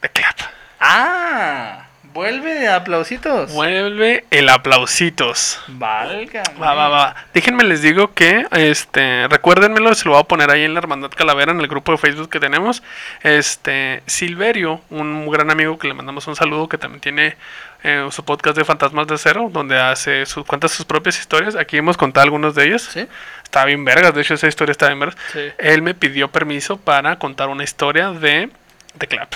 The 0.00 0.08
Clap. 0.08 0.38
¡Ah! 0.80 1.88
Vuelve 2.14 2.68
aplausitos. 2.68 3.52
Vuelve 3.52 4.26
el 4.30 4.48
aplausitos. 4.50 5.62
Valga. 5.68 6.42
Va, 6.60 6.74
va, 6.74 6.88
va. 6.88 7.14
Déjenme 7.32 7.64
les 7.64 7.80
digo 7.80 8.12
que, 8.12 8.46
este, 8.50 9.28
recuérdenmelo, 9.28 9.94
se 9.94 10.04
lo 10.04 10.12
voy 10.12 10.20
a 10.20 10.24
poner 10.24 10.50
ahí 10.50 10.64
en 10.64 10.74
la 10.74 10.80
Hermandad 10.80 11.10
Calavera, 11.10 11.52
en 11.52 11.60
el 11.60 11.68
grupo 11.68 11.92
de 11.92 11.98
Facebook 11.98 12.28
que 12.28 12.40
tenemos. 12.40 12.82
Este, 13.22 14.02
Silverio, 14.06 14.82
un 14.90 15.26
gran 15.30 15.50
amigo 15.50 15.78
que 15.78 15.88
le 15.88 15.94
mandamos 15.94 16.26
un 16.26 16.36
saludo, 16.36 16.68
que 16.68 16.76
también 16.76 17.00
tiene 17.00 17.36
eh, 17.84 18.08
su 18.10 18.24
podcast 18.24 18.56
de 18.56 18.64
Fantasmas 18.64 19.06
de 19.06 19.18
Cero, 19.18 19.48
donde 19.52 19.78
hace 19.78 20.24
sus, 20.26 20.46
cuenta 20.46 20.68
sus 20.68 20.84
propias 20.84 21.18
historias. 21.18 21.56
Aquí 21.56 21.76
hemos 21.76 21.96
contado 21.96 22.24
algunos 22.24 22.54
de 22.54 22.66
ellos. 22.66 22.82
¿Sí? 22.82 23.06
Está 23.42 23.64
bien 23.64 23.84
vergas, 23.84 24.14
de 24.14 24.22
hecho 24.22 24.34
esa 24.34 24.48
historia 24.48 24.72
está 24.72 24.86
bien 24.86 25.00
vergas. 25.00 25.18
Sí. 25.32 25.40
Él 25.58 25.82
me 25.82 25.94
pidió 25.94 26.30
permiso 26.30 26.76
para 26.76 27.18
contar 27.18 27.48
una 27.48 27.64
historia 27.64 28.10
de 28.10 28.50
The 28.98 29.06
Clap. 29.06 29.34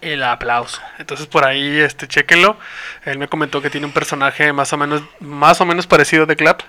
El 0.00 0.22
aplauso. 0.22 0.80
Entonces 0.98 1.26
por 1.26 1.44
ahí, 1.44 1.80
este, 1.80 2.06
chéquenlo. 2.06 2.58
Él 3.04 3.18
me 3.18 3.28
comentó 3.28 3.62
que 3.62 3.70
tiene 3.70 3.86
un 3.86 3.92
personaje 3.92 4.52
más 4.52 4.72
o 4.72 4.76
menos, 4.76 5.02
más 5.20 5.60
o 5.60 5.66
menos 5.66 5.86
parecido 5.86 6.24
a 6.24 6.26
The 6.26 6.36
Clap. 6.36 6.60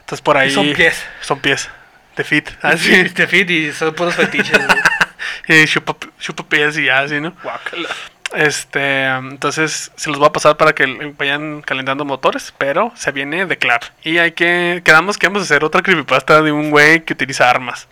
Entonces 0.00 0.20
por 0.20 0.36
ahí. 0.36 0.50
son 0.50 0.72
pies. 0.74 1.02
Son 1.22 1.40
pies. 1.40 1.70
De 2.16 2.24
fit. 2.24 2.50
Así. 2.62 2.92
Así. 2.92 3.00
Este 3.00 3.26
fit 3.26 3.50
y 3.50 3.72
son 3.72 3.94
puros 3.94 4.14
fetiches. 4.14 4.60
y 5.48 5.64
chupa, 5.66 5.96
chupa 6.20 6.44
pies 6.44 6.78
y 6.78 6.88
así, 6.88 7.20
¿no? 7.20 7.32
Guácala. 7.42 7.88
Este, 8.34 9.04
entonces 9.06 9.92
se 9.96 10.08
los 10.10 10.18
voy 10.18 10.28
a 10.28 10.32
pasar 10.32 10.56
para 10.56 10.72
que 10.74 11.14
vayan 11.18 11.62
calentando 11.62 12.04
motores, 12.04 12.54
pero 12.56 12.92
se 12.94 13.12
viene 13.12 13.46
The 13.46 13.58
Clap. 13.58 13.82
Y 14.02 14.18
hay 14.18 14.32
que, 14.32 14.82
quedamos 14.84 15.18
que 15.18 15.26
vamos 15.28 15.42
a 15.42 15.44
hacer 15.44 15.64
otra 15.64 15.82
creepypasta 15.82 16.40
de 16.42 16.52
un 16.52 16.70
güey 16.70 17.04
que 17.04 17.12
utiliza 17.12 17.50
armas. 17.50 17.88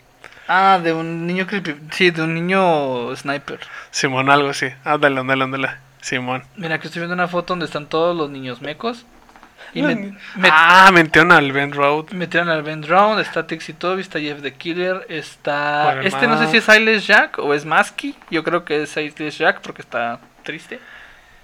Ah, 0.48 0.80
de 0.82 0.92
un 0.92 1.26
niño 1.26 1.46
creepy. 1.46 1.76
Sí, 1.92 2.10
de 2.10 2.22
un 2.22 2.34
niño 2.34 3.14
sniper. 3.14 3.60
Simón, 3.90 4.30
algo 4.30 4.50
así. 4.50 4.66
Ándale, 4.84 5.20
ándale, 5.20 5.44
ándale. 5.44 5.68
Simón. 6.00 6.42
Mira, 6.56 6.78
que 6.80 6.86
estoy 6.88 7.00
viendo 7.00 7.14
una 7.14 7.28
foto 7.28 7.52
donde 7.52 7.66
están 7.66 7.86
todos 7.86 8.16
los 8.16 8.30
niños 8.30 8.60
mecos. 8.60 9.04
Y 9.72 9.82
me, 9.82 9.94
me- 10.34 10.48
ah, 10.50 10.90
metieron 10.92 11.30
al 11.30 11.52
Ben 11.52 11.72
Road. 11.72 12.10
metieron 12.10 12.48
al 12.48 12.62
Ben 12.64 12.82
Round, 12.82 13.20
está 13.20 13.46
Trixie 13.46 13.74
Toby, 13.74 14.00
está 14.00 14.18
Jeff 14.18 14.42
the 14.42 14.52
Killer, 14.54 15.06
está... 15.08 16.00
Este 16.02 16.26
no 16.26 16.36
sé 16.38 16.48
si 16.48 16.56
es 16.56 16.64
Silas 16.64 17.06
Jack 17.06 17.38
o 17.38 17.54
es 17.54 17.64
Masky. 17.64 18.16
Yo 18.30 18.42
creo 18.42 18.64
que 18.64 18.82
es 18.82 18.90
Silas 18.90 19.38
Jack 19.38 19.60
porque 19.60 19.82
está 19.82 20.18
triste. 20.50 20.80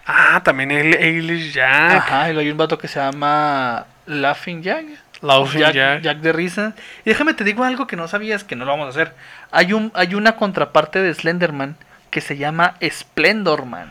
Ah, 0.07 0.41
también 0.45 0.71
el 0.71 0.95
Eilish 0.95 1.53
Jack. 1.53 1.97
Ajá, 1.97 2.29
y 2.29 2.33
luego 2.33 2.41
hay 2.41 2.51
un 2.51 2.59
vato 2.59 2.77
que 2.79 2.89
se 2.89 2.99
llama 3.01 3.87
Laughing 4.07 4.63
Jack. 4.63 4.85
Laughing 5.23 5.61
Jack, 5.61 5.75
Jack. 5.75 6.03
Jack 6.03 6.19
de 6.19 6.33
risa. 6.33 6.75
Y 7.05 7.09
déjame 7.11 7.35
te 7.35 7.43
digo 7.45 7.65
algo 7.65 7.87
que 7.87 7.97
no 7.97 8.07
sabías 8.09 8.45
que 8.45 8.55
no 8.57 8.65
lo 8.65 8.73
vamos 8.73 8.87
a 8.87 8.91
hacer. 8.91 9.15
Hay 9.51 9.73
un 9.73 9.91
hay 9.95 10.15
una 10.15 10.37
contraparte 10.37 11.01
de 11.01 11.15
Slenderman 11.15 11.77
que 12.11 12.21
se 12.21 12.37
llama 12.37 12.75
Splendorman. 12.83 13.89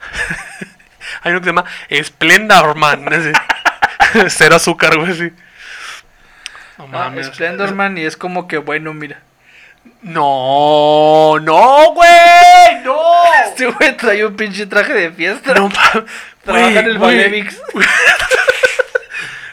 Hay 1.22 1.32
uno 1.32 1.40
que 1.40 1.44
se 1.46 1.50
llama 1.50 1.64
Splendor 2.02 2.74
Man. 2.76 3.12
así. 3.12 3.32
Cero 4.28 4.56
azúcar, 4.56 4.96
güey, 4.98 5.14
sí. 5.14 5.32
No 6.78 6.84
Ah, 6.84 6.86
mames. 6.86 7.26
Splendorman 7.26 7.98
y 7.98 8.02
es 8.04 8.16
como 8.16 8.46
que 8.46 8.58
bueno, 8.58 8.94
mira. 8.94 9.18
No, 10.02 11.38
no, 11.40 11.92
güey, 11.92 12.82
no. 12.84 12.98
Este 13.46 13.66
güey 13.66 13.96
trae 13.96 14.24
un 14.24 14.36
pinche 14.36 14.66
traje 14.66 14.92
de 14.92 15.10
fiesta. 15.10 15.54
No. 15.54 15.68
Trabaja 16.44 16.80
en 16.80 16.86
el. 16.86 16.98
Balevix. 16.98 17.60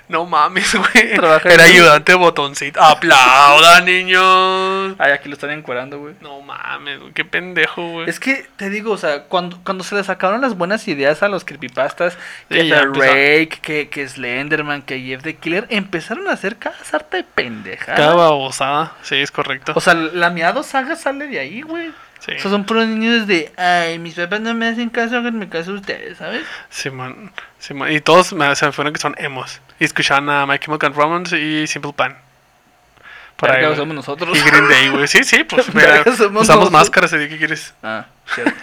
No 0.08 0.26
mames, 0.26 0.76
güey. 0.76 1.12
Era 1.14 1.64
ayudante 1.64 2.14
botoncito. 2.14 2.82
Aplaudan, 2.82 3.86
niños. 3.86 4.96
Ay, 5.00 5.12
aquí 5.12 5.30
lo 5.30 5.34
están 5.34 5.52
encuerando, 5.52 6.00
güey. 6.00 6.16
No 6.22 6.42
mames, 6.42 7.00
güey, 7.00 7.14
qué 7.14 7.26
pendejo, 7.26 7.82
güey. 7.92 8.10
Es 8.10 8.20
que 8.20 8.46
te 8.58 8.70
digo, 8.70 8.92
o 8.92 8.98
sea, 8.98 9.24
cuando, 9.24 9.60
cuando 9.64 9.84
se 9.84 9.96
les 9.96 10.06
sacaron 10.06 10.42
las 10.42 10.56
buenas 10.58 10.88
ideas 10.88 11.24
a 11.24 11.28
los 11.28 11.44
creepypastas, 11.44 12.18
que 12.50 12.62
Sí, 12.62 12.70
The. 12.70 12.86
Rake, 12.86 13.60
que, 13.62 13.90
que 13.90 14.08
Slenderman, 14.08 14.82
que 14.84 15.00
Jeff 15.00 15.24
the 15.24 15.36
Killer, 15.36 15.66
empezaron 15.70 16.28
a 16.28 16.34
hacer 16.34 16.58
cada 16.58 16.84
sarta 16.84 17.18
de 17.18 17.24
pendeja. 17.24 17.96
Cada 17.96 18.16
babosada. 18.16 18.94
Sí, 19.02 19.16
es 19.16 19.32
correcto. 19.32 19.74
O 19.76 19.82
sea, 19.82 19.94
la 19.94 20.30
miado 20.30 20.64
saga 20.64 20.96
sale 20.96 21.28
de 21.28 21.40
ahí, 21.40 21.62
güey. 21.62 21.92
Sí. 22.20 22.32
O 22.32 22.40
sea, 22.40 22.50
son 22.52 22.66
puros 22.66 22.88
niños 22.88 23.28
de, 23.28 23.52
ay, 23.58 24.00
mis 24.00 24.16
papás 24.16 24.42
no 24.42 24.54
me 24.54 24.68
hacen 24.68 24.90
caso, 24.90 25.18
háganme 25.18 25.48
caso 25.48 25.74
ustedes, 25.74 26.18
¿sabes? 26.18 26.44
Simón, 26.70 27.32
Simón. 27.60 27.92
Y 27.92 28.02
todos 28.02 28.34
me, 28.34 28.56
se 28.56 28.66
me 28.66 28.72
fueron 28.72 28.94
que 28.94 29.00
son 29.00 29.14
emos. 29.18 29.62
Y 29.80 29.86
escuchaban 29.86 30.30
a 30.30 30.46
My 30.48 30.58
Chemical 30.58 30.94
Romance 30.94 31.40
y 31.40 31.68
Simple 31.68 31.94
Plan. 31.94 32.18
Por 33.36 33.50
Verga, 33.50 33.68
güey. 33.68 33.78
somos 33.80 33.96
nosotros. 33.96 34.38
Y 34.38 34.42
Green 34.42 34.68
Day, 34.70 34.90
güey. 34.90 35.08
Sí, 35.08 35.24
sí, 35.24 35.44
pues 35.44 35.72
Verga, 35.74 36.04
mira, 36.06 36.18
somos 36.18 36.44
usamos 36.44 36.72
nosotros. 36.72 36.72
máscaras, 36.72 37.12
¿qué 37.12 37.38
quieres? 37.38 37.74
Ah, 37.84 38.06
cierto. 38.34 38.54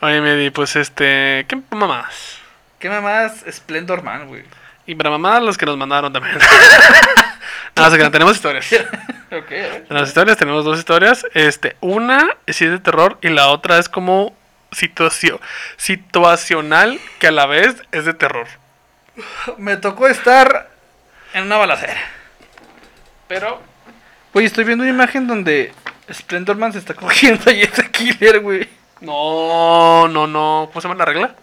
Oye, 0.00 0.20
Medi, 0.20 0.50
pues 0.50 0.76
este, 0.76 1.46
¿qué 1.48 1.62
mamás? 1.70 2.38
¿Qué 2.78 2.88
mamás? 2.88 3.44
Splendor 3.50 4.02
Man, 4.02 4.28
güey. 4.28 4.42
Y 4.86 4.94
para 4.94 5.10
mamás 5.10 5.42
los 5.42 5.56
que 5.56 5.66
nos 5.66 5.76
mandaron 5.76 6.12
también. 6.12 6.36
no, 7.76 7.86
o 7.86 7.90
sea, 7.90 7.98
que 7.98 8.10
tenemos 8.10 8.36
historias. 8.36 8.66
Ok, 9.32 9.46
a 9.46 9.54
ver. 9.54 9.86
En 9.88 9.96
las 9.96 10.08
historias 10.08 10.36
tenemos 10.38 10.64
dos 10.64 10.76
historias. 10.76 11.24
Este, 11.34 11.76
una 11.80 12.36
sí 12.48 12.64
es 12.64 12.72
de 12.72 12.78
terror 12.80 13.16
y 13.22 13.28
la 13.28 13.46
otra 13.46 13.78
es 13.78 13.88
como 13.88 14.34
situacio- 14.72 15.40
situacional 15.76 16.98
que 17.20 17.28
a 17.28 17.30
la 17.30 17.46
vez 17.46 17.76
es 17.92 18.04
de 18.04 18.12
terror. 18.14 18.48
Me 19.56 19.76
tocó 19.76 20.08
estar 20.08 20.68
en 21.32 21.44
una 21.44 21.58
balacera. 21.58 22.00
Pero, 23.28 23.62
oye, 24.32 24.46
estoy 24.46 24.64
viendo 24.64 24.82
una 24.82 24.92
imagen 24.92 25.28
donde 25.28 25.72
Splendorman 26.12 26.72
se 26.72 26.78
está 26.80 26.94
cogiendo 26.94 27.42
a 27.42 27.54
the 27.54 27.90
Killer, 27.92 28.40
güey. 28.40 28.68
No, 29.00 30.08
no, 30.08 30.26
no. 30.26 30.68
¿Cómo 30.72 30.80
se 30.80 30.88
llama 30.88 30.98
la 30.98 31.04
regla? 31.04 31.34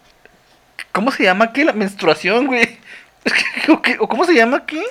¿Cómo 0.92 1.12
se 1.12 1.24
llama 1.24 1.46
aquí? 1.46 1.64
La 1.64 1.72
menstruación, 1.72 2.48
güey. 2.48 2.80
¿O 4.00 4.08
cómo 4.10 4.26
se 4.26 4.34
llama 4.34 4.58
aquí? 4.58 4.84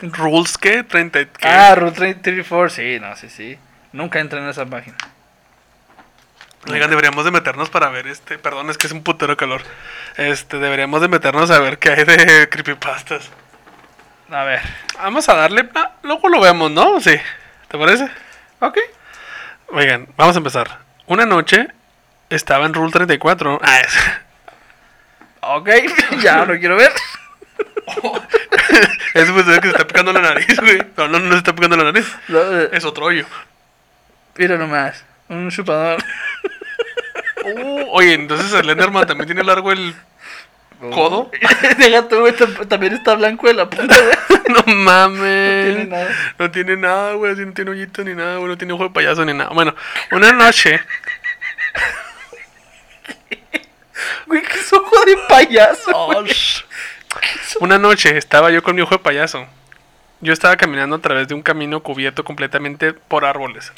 ¿Rules 0.00 0.56
qué? 0.58 0.84
30 0.84 1.24
qué? 1.26 1.48
Ah, 1.48 1.74
Rule 1.74 1.92
34, 1.92 2.68
sí, 2.70 2.98
no, 3.00 3.16
sí, 3.16 3.28
sí. 3.28 3.58
Nunca 3.92 4.20
entré 4.20 4.38
en 4.38 4.48
esa 4.48 4.66
página. 4.66 4.96
Oigan, 6.70 6.90
deberíamos 6.90 7.24
de 7.24 7.30
meternos 7.30 7.70
para 7.70 7.88
ver 7.88 8.06
este. 8.06 8.38
Perdón, 8.38 8.68
es 8.70 8.78
que 8.78 8.86
es 8.86 8.92
un 8.92 9.02
putero 9.02 9.36
calor. 9.36 9.62
Este, 10.16 10.58
deberíamos 10.58 11.00
de 11.00 11.08
meternos 11.08 11.50
a 11.50 11.60
ver 11.60 11.78
qué 11.78 11.90
hay 11.90 12.04
de 12.04 12.48
creepypastas. 12.50 13.30
A 14.30 14.44
ver. 14.44 14.60
Vamos 14.98 15.28
a 15.28 15.34
darle. 15.34 15.68
ah, 15.74 15.92
luego 16.02 16.28
lo 16.28 16.40
vemos, 16.40 16.70
¿no? 16.70 17.00
Sí. 17.00 17.16
¿Te 17.68 17.78
parece? 17.78 18.08
Ok. 18.60 18.78
Oigan, 19.68 20.08
vamos 20.16 20.36
a 20.36 20.38
empezar. 20.38 20.78
Una 21.06 21.24
noche 21.24 21.68
estaba 22.28 22.66
en 22.66 22.74
Rule 22.74 22.92
34. 22.92 23.60
Ah, 23.62 23.80
es. 23.80 23.98
Ok, 25.40 25.70
ya 26.20 26.44
lo 26.44 26.58
quiero 26.58 26.76
ver. 26.76 26.92
Es 29.14 29.30
pues 29.30 29.44
que 29.46 29.60
se 29.62 29.68
está 29.68 29.86
picando 29.86 30.12
la 30.12 30.20
nariz, 30.20 30.58
güey. 30.60 30.78
No, 30.96 31.08
no, 31.08 31.18
no 31.18 31.32
se 31.32 31.38
está 31.38 31.54
picando 31.54 31.76
la 31.76 31.84
nariz. 31.84 32.06
No, 32.28 32.38
eh, 32.60 32.70
Es 32.72 32.84
otro 32.84 33.06
hoyo. 33.06 33.26
Mira 34.36 34.56
nomás, 34.56 35.04
un 35.28 35.50
chupador. 35.50 36.02
Uh, 37.44 37.84
oye, 37.92 38.14
entonces 38.14 38.52
el 38.52 38.68
Enderman 38.70 39.06
también 39.06 39.26
tiene 39.26 39.42
largo 39.42 39.72
el 39.72 39.94
codo. 40.90 41.30
Deja 41.78 42.06
tú, 42.08 42.20
güey, 42.20 42.34
tam- 42.34 42.68
también 42.68 42.92
está 42.94 43.14
blanco 43.14 43.46
de 43.48 43.54
la 43.54 43.68
punta. 43.68 43.94
güey. 43.96 44.38
No 44.48 44.62
mames. 44.74 45.20
No 45.20 45.74
tiene 45.74 45.84
nada. 45.84 46.08
No 46.38 46.50
tiene 46.50 46.76
nada, 46.76 47.12
güey. 47.14 47.32
así 47.32 47.44
No 47.44 47.52
tiene 47.52 47.70
hoyito 47.70 48.02
ni 48.02 48.14
nada, 48.14 48.36
güey. 48.36 48.48
No 48.48 48.56
tiene 48.56 48.72
ojo 48.72 48.84
de 48.84 48.90
payaso 48.90 49.22
ni 49.26 49.34
nada. 49.34 49.50
Bueno, 49.50 49.74
una 50.10 50.32
noche. 50.32 50.80
Güey, 54.26 54.42
que 54.42 54.58
es 54.58 54.72
ojo 54.72 55.04
de 55.04 55.16
payaso. 55.28 55.90
Oh, 55.94 56.24
Una 57.60 57.78
noche 57.78 58.16
estaba 58.16 58.50
yo 58.50 58.62
con 58.62 58.74
mi 58.76 58.82
ojo 58.82 58.96
de 58.96 58.98
payaso. 59.02 59.46
Yo 60.20 60.32
estaba 60.32 60.56
caminando 60.56 60.96
a 60.96 61.00
través 61.00 61.28
de 61.28 61.34
un 61.34 61.42
camino 61.42 61.80
cubierto 61.82 62.24
completamente 62.24 62.92
por 62.92 63.24
árboles. 63.24 63.72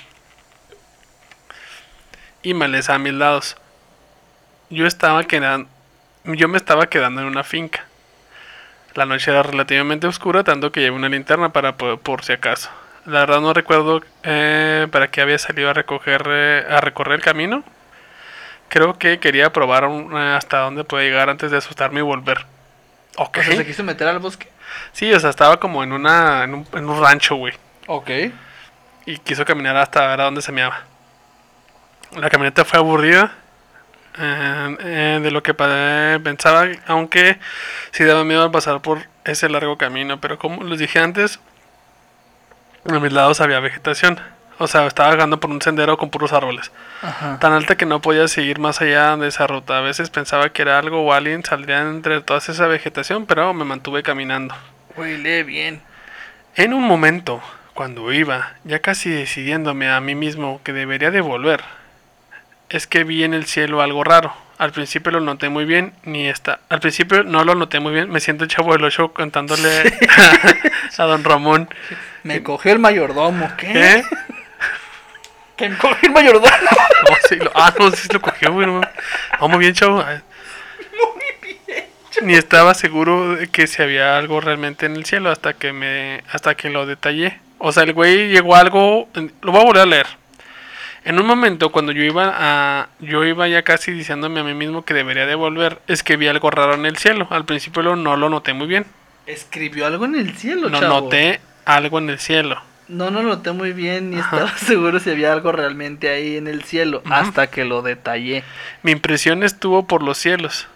Y 2.42 2.54
maleza 2.54 2.94
a 2.94 2.98
mis 2.98 3.12
lados. 3.12 3.56
Yo 4.70 4.86
estaba 4.86 5.24
quedando. 5.24 5.68
Yo 6.24 6.48
me 6.48 6.56
estaba 6.56 6.86
quedando 6.86 7.20
en 7.20 7.26
una 7.26 7.44
finca. 7.44 7.84
La 8.94 9.06
noche 9.06 9.30
era 9.30 9.42
relativamente 9.42 10.06
oscura, 10.06 10.42
tanto 10.44 10.72
que 10.72 10.80
llevé 10.80 10.96
una 10.96 11.08
linterna 11.08 11.50
para 11.52 11.76
po- 11.76 11.98
por, 11.98 12.24
si 12.24 12.32
acaso. 12.32 12.70
La 13.06 13.20
verdad 13.20 13.40
no 13.40 13.52
recuerdo 13.54 14.00
eh, 14.24 14.86
para 14.90 15.10
qué 15.10 15.20
había 15.20 15.38
salido 15.38 15.70
a 15.70 15.72
recoger 15.74 16.22
eh, 16.28 16.66
a 16.68 16.80
recorrer 16.80 17.14
el 17.16 17.22
camino. 17.24 17.62
Creo 18.68 18.98
que 18.98 19.18
quería 19.20 19.52
probar 19.52 19.84
eh, 19.84 20.34
hasta 20.36 20.58
dónde 20.60 20.84
puede 20.84 21.06
llegar 21.08 21.30
antes 21.30 21.50
de 21.50 21.58
asustarme 21.58 22.00
y 22.00 22.02
volver. 22.02 22.46
Ok. 23.16 23.38
O 23.38 23.42
sea, 23.42 23.56
se 23.56 23.66
quiso 23.66 23.84
meter 23.84 24.08
al 24.08 24.18
bosque. 24.18 24.48
Sí, 24.92 25.12
o 25.12 25.20
sea, 25.20 25.30
estaba 25.30 25.58
como 25.58 25.82
en 25.82 25.92
una 25.92 26.44
en 26.44 26.54
un, 26.54 26.66
en 26.72 26.88
un 26.88 27.00
rancho, 27.00 27.36
güey. 27.36 27.54
Ok. 27.86 28.10
Y 29.06 29.18
quiso 29.18 29.44
caminar 29.44 29.76
hasta 29.76 30.06
ver 30.06 30.20
a 30.20 30.24
dónde 30.24 30.42
se 30.42 30.52
meaba. 30.52 30.84
La 32.16 32.28
camioneta 32.28 32.64
fue 32.64 32.78
aburrida 32.78 33.32
eh, 34.18 34.76
eh, 34.80 35.20
de 35.22 35.30
lo 35.30 35.42
que 35.42 35.54
pensaba, 35.54 36.66
aunque 36.86 37.38
sí 37.92 38.04
daba 38.04 38.24
miedo 38.24 38.42
al 38.42 38.50
pasar 38.50 38.80
por 38.80 39.06
ese 39.24 39.48
largo 39.48 39.78
camino. 39.78 40.20
Pero 40.20 40.38
como 40.38 40.64
les 40.64 40.78
dije 40.78 40.98
antes, 40.98 41.40
a 42.88 42.98
mis 42.98 43.12
lados 43.12 43.40
había 43.40 43.60
vegetación. 43.60 44.20
O 44.62 44.66
sea, 44.66 44.86
estaba 44.86 45.08
vagando 45.08 45.40
por 45.40 45.50
un 45.50 45.62
sendero 45.62 45.96
con 45.96 46.10
puros 46.10 46.34
árboles. 46.34 46.70
Ajá. 47.00 47.38
Tan 47.40 47.54
alta 47.54 47.78
que 47.78 47.86
no 47.86 48.02
podía 48.02 48.28
seguir 48.28 48.58
más 48.58 48.82
allá 48.82 49.16
de 49.16 49.26
esa 49.26 49.46
ruta. 49.46 49.78
A 49.78 49.80
veces 49.80 50.10
pensaba 50.10 50.50
que 50.50 50.60
era 50.60 50.78
algo 50.78 51.00
o 51.00 51.14
alguien 51.14 51.42
saldría 51.42 51.80
entre 51.80 52.20
toda 52.20 52.40
esa 52.40 52.66
vegetación, 52.66 53.24
pero 53.24 53.54
me 53.54 53.64
mantuve 53.64 54.02
caminando. 54.02 54.54
Lee 54.98 55.44
bien. 55.44 55.80
En 56.56 56.74
un 56.74 56.82
momento, 56.82 57.40
cuando 57.72 58.12
iba, 58.12 58.52
ya 58.64 58.80
casi 58.80 59.08
decidiéndome 59.08 59.88
a 59.88 59.98
mí 60.02 60.14
mismo 60.14 60.60
que 60.62 60.74
debería 60.74 61.10
de 61.10 61.22
volver, 61.22 61.62
es 62.68 62.86
que 62.86 63.04
vi 63.04 63.24
en 63.24 63.32
el 63.32 63.46
cielo 63.46 63.80
algo 63.80 64.04
raro. 64.04 64.34
Al 64.58 64.72
principio 64.72 65.10
lo 65.10 65.20
noté 65.20 65.48
muy 65.48 65.64
bien, 65.64 65.94
ni 66.04 66.28
está. 66.28 66.60
Al 66.68 66.80
principio 66.80 67.24
no 67.24 67.44
lo 67.44 67.54
noté 67.54 67.80
muy 67.80 67.94
bien. 67.94 68.10
Me 68.10 68.20
siento 68.20 68.44
el 68.44 68.50
chavo 68.50 68.74
del 68.74 68.84
ocho 68.84 69.14
cantándole 69.14 69.70
a, 70.98 71.02
don 71.04 71.24
Ramón. 71.24 71.70
Me 72.24 72.42
cogió 72.42 72.72
el 72.72 72.78
mayordomo. 72.78 73.50
¿Qué? 73.56 73.72
¿Qué? 73.72 74.04
Mayordomo. 76.12 76.46
No, 77.08 77.16
sí, 77.28 77.36
lo- 77.36 77.50
ah, 77.54 77.72
no, 77.78 77.90
sí 77.92 78.08
lo 78.12 78.20
cogió, 78.20 78.52
güey. 78.52 78.66
No, 78.66 78.80
No, 79.40 79.48
muy 79.48 79.58
bien, 79.58 79.72
chavo. 79.72 80.04
Ni 82.22 82.34
estaba 82.34 82.74
seguro 82.74 83.36
de 83.36 83.48
que 83.48 83.66
si 83.66 83.80
había 83.82 84.18
algo 84.18 84.40
realmente 84.40 84.84
en 84.86 84.96
el 84.96 85.04
cielo 85.06 85.30
hasta 85.30 85.54
que 85.54 85.72
me 85.72 86.22
hasta 86.30 86.54
que 86.54 86.68
lo 86.68 86.84
detallé. 86.84 87.38
O 87.58 87.72
sea, 87.72 87.84
el 87.84 87.92
güey 87.94 88.28
llegó 88.28 88.56
a 88.56 88.60
algo, 88.60 89.08
lo 89.42 89.52
voy 89.52 89.60
a 89.60 89.64
volver 89.64 89.82
a 89.82 89.86
leer. 89.86 90.06
En 91.04 91.18
un 91.18 91.26
momento 91.26 91.70
cuando 91.72 91.92
yo 91.92 92.02
iba 92.02 92.34
a 92.36 92.88
yo 92.98 93.24
iba 93.24 93.48
ya 93.48 93.62
casi 93.62 93.92
diciéndome 93.92 94.40
a 94.40 94.44
mí 94.44 94.52
mismo 94.52 94.84
que 94.84 94.92
debería 94.92 95.24
de 95.24 95.34
volver, 95.34 95.78
es 95.86 96.02
que 96.02 96.16
vi 96.16 96.28
algo 96.28 96.50
raro 96.50 96.74
en 96.74 96.84
el 96.84 96.98
cielo. 96.98 97.26
Al 97.30 97.46
principio 97.46 97.82
lo- 97.82 97.96
no 97.96 98.16
lo 98.16 98.28
noté 98.28 98.52
muy 98.52 98.66
bien. 98.66 98.84
Escribió 99.26 99.86
algo 99.86 100.04
en 100.04 100.16
el 100.16 100.36
cielo, 100.36 100.68
No 100.68 100.80
chavo. 100.80 101.00
noté 101.02 101.40
algo 101.64 101.98
en 101.98 102.10
el 102.10 102.18
cielo. 102.18 102.60
No, 102.90 103.10
no 103.10 103.22
lo 103.22 103.28
noté 103.28 103.52
muy 103.52 103.72
bien 103.72 104.10
ni 104.10 104.18
Ajá. 104.18 104.36
estaba 104.36 104.58
seguro 104.66 104.98
si 105.00 105.10
había 105.10 105.32
algo 105.32 105.52
realmente 105.52 106.08
ahí 106.08 106.36
en 106.36 106.46
el 106.48 106.64
cielo. 106.64 107.02
Hasta 107.08 107.46
que 107.48 107.64
lo 107.64 107.82
detallé. 107.82 108.44
Mi 108.82 108.90
impresión 108.92 109.42
estuvo 109.42 109.86
por 109.86 110.02
los 110.02 110.18
cielos. 110.18 110.66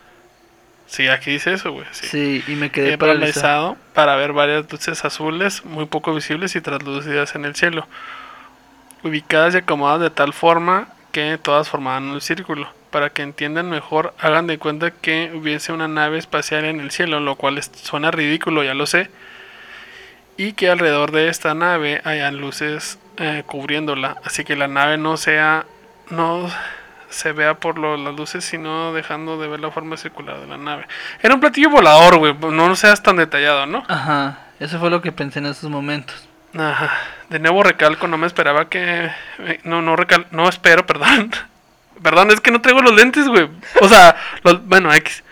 Sí, 0.86 1.08
aquí 1.08 1.32
dice 1.32 1.52
eso, 1.54 1.72
güey. 1.72 1.86
sí. 1.90 2.06
Sí, 2.06 2.44
y 2.46 2.56
me 2.56 2.70
quedé 2.70 2.96
paralizado. 2.98 3.74
paralizado 3.74 3.76
para 3.94 4.16
ver 4.16 4.32
varias 4.32 4.70
luces 4.70 5.04
azules 5.04 5.64
muy 5.64 5.86
poco 5.86 6.14
visibles 6.14 6.54
y 6.54 6.60
translúcidas 6.60 7.34
en 7.34 7.44
el 7.44 7.56
cielo, 7.56 7.86
ubicadas 9.02 9.54
y 9.54 9.58
acomodadas 9.58 10.02
de 10.02 10.10
tal 10.10 10.32
forma 10.32 10.88
que 11.10 11.38
todas 11.42 11.68
formaban 11.68 12.04
un 12.04 12.20
círculo. 12.20 12.68
Para 12.90 13.10
que 13.10 13.22
entiendan 13.22 13.70
mejor, 13.70 14.14
hagan 14.20 14.46
de 14.46 14.58
cuenta 14.58 14.92
que 14.92 15.32
hubiese 15.34 15.72
una 15.72 15.88
nave 15.88 16.18
espacial 16.18 16.64
en 16.64 16.78
el 16.78 16.92
cielo, 16.92 17.18
lo 17.18 17.34
cual 17.34 17.60
suena 17.62 18.12
ridículo, 18.12 18.62
ya 18.62 18.74
lo 18.74 18.86
sé. 18.86 19.10
Y 20.36 20.52
que 20.54 20.68
alrededor 20.70 21.12
de 21.12 21.28
esta 21.28 21.54
nave 21.54 22.00
hayan 22.04 22.38
luces 22.38 22.98
eh, 23.18 23.44
cubriéndola, 23.46 24.16
así 24.24 24.44
que 24.44 24.56
la 24.56 24.66
nave 24.68 24.98
no 24.98 25.16
sea, 25.16 25.64
no 26.10 26.50
se 27.08 27.30
vea 27.32 27.54
por 27.54 27.78
lo- 27.78 27.96
las 27.96 28.14
luces, 28.14 28.44
sino 28.44 28.92
dejando 28.92 29.38
de 29.38 29.46
ver 29.46 29.60
la 29.60 29.70
forma 29.70 29.96
circular 29.96 30.40
de 30.40 30.48
la 30.48 30.56
nave. 30.58 30.86
Era 31.22 31.34
un 31.34 31.40
platillo 31.40 31.70
volador, 31.70 32.18
güey. 32.18 32.34
No 32.34 32.74
seas 32.74 33.02
tan 33.02 33.16
detallado, 33.16 33.66
¿no? 33.66 33.84
Ajá, 33.86 34.38
eso 34.58 34.80
fue 34.80 34.90
lo 34.90 35.00
que 35.00 35.12
pensé 35.12 35.38
en 35.38 35.46
esos 35.46 35.70
momentos. 35.70 36.28
Ajá. 36.58 36.90
De 37.28 37.38
nuevo 37.38 37.62
recalco, 37.62 38.08
no 38.08 38.18
me 38.18 38.26
esperaba 38.26 38.68
que... 38.68 39.10
eh, 39.38 39.60
No, 39.64 39.82
no 39.82 39.94
recal... 39.96 40.26
No 40.32 40.48
espero, 40.48 40.84
perdón. 40.86 41.30
Perdón, 42.02 42.32
es 42.32 42.40
que 42.40 42.50
no 42.50 42.60
traigo 42.60 42.82
los 42.82 42.94
lentes, 42.94 43.28
güey. 43.28 43.48
O 43.80 43.88
sea, 43.88 44.16
los... 44.42 44.66
bueno, 44.66 44.92
X. 44.92 45.22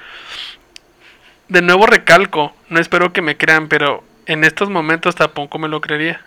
De 1.48 1.60
nuevo 1.62 1.86
recalco, 1.86 2.54
no 2.68 2.78
espero 2.80 3.12
que 3.12 3.20
me 3.22 3.36
crean, 3.36 3.68
pero 3.68 4.02
en 4.26 4.44
estos 4.44 4.70
momentos 4.70 5.14
tampoco 5.14 5.58
me 5.58 5.68
lo 5.68 5.80
creería. 5.80 6.20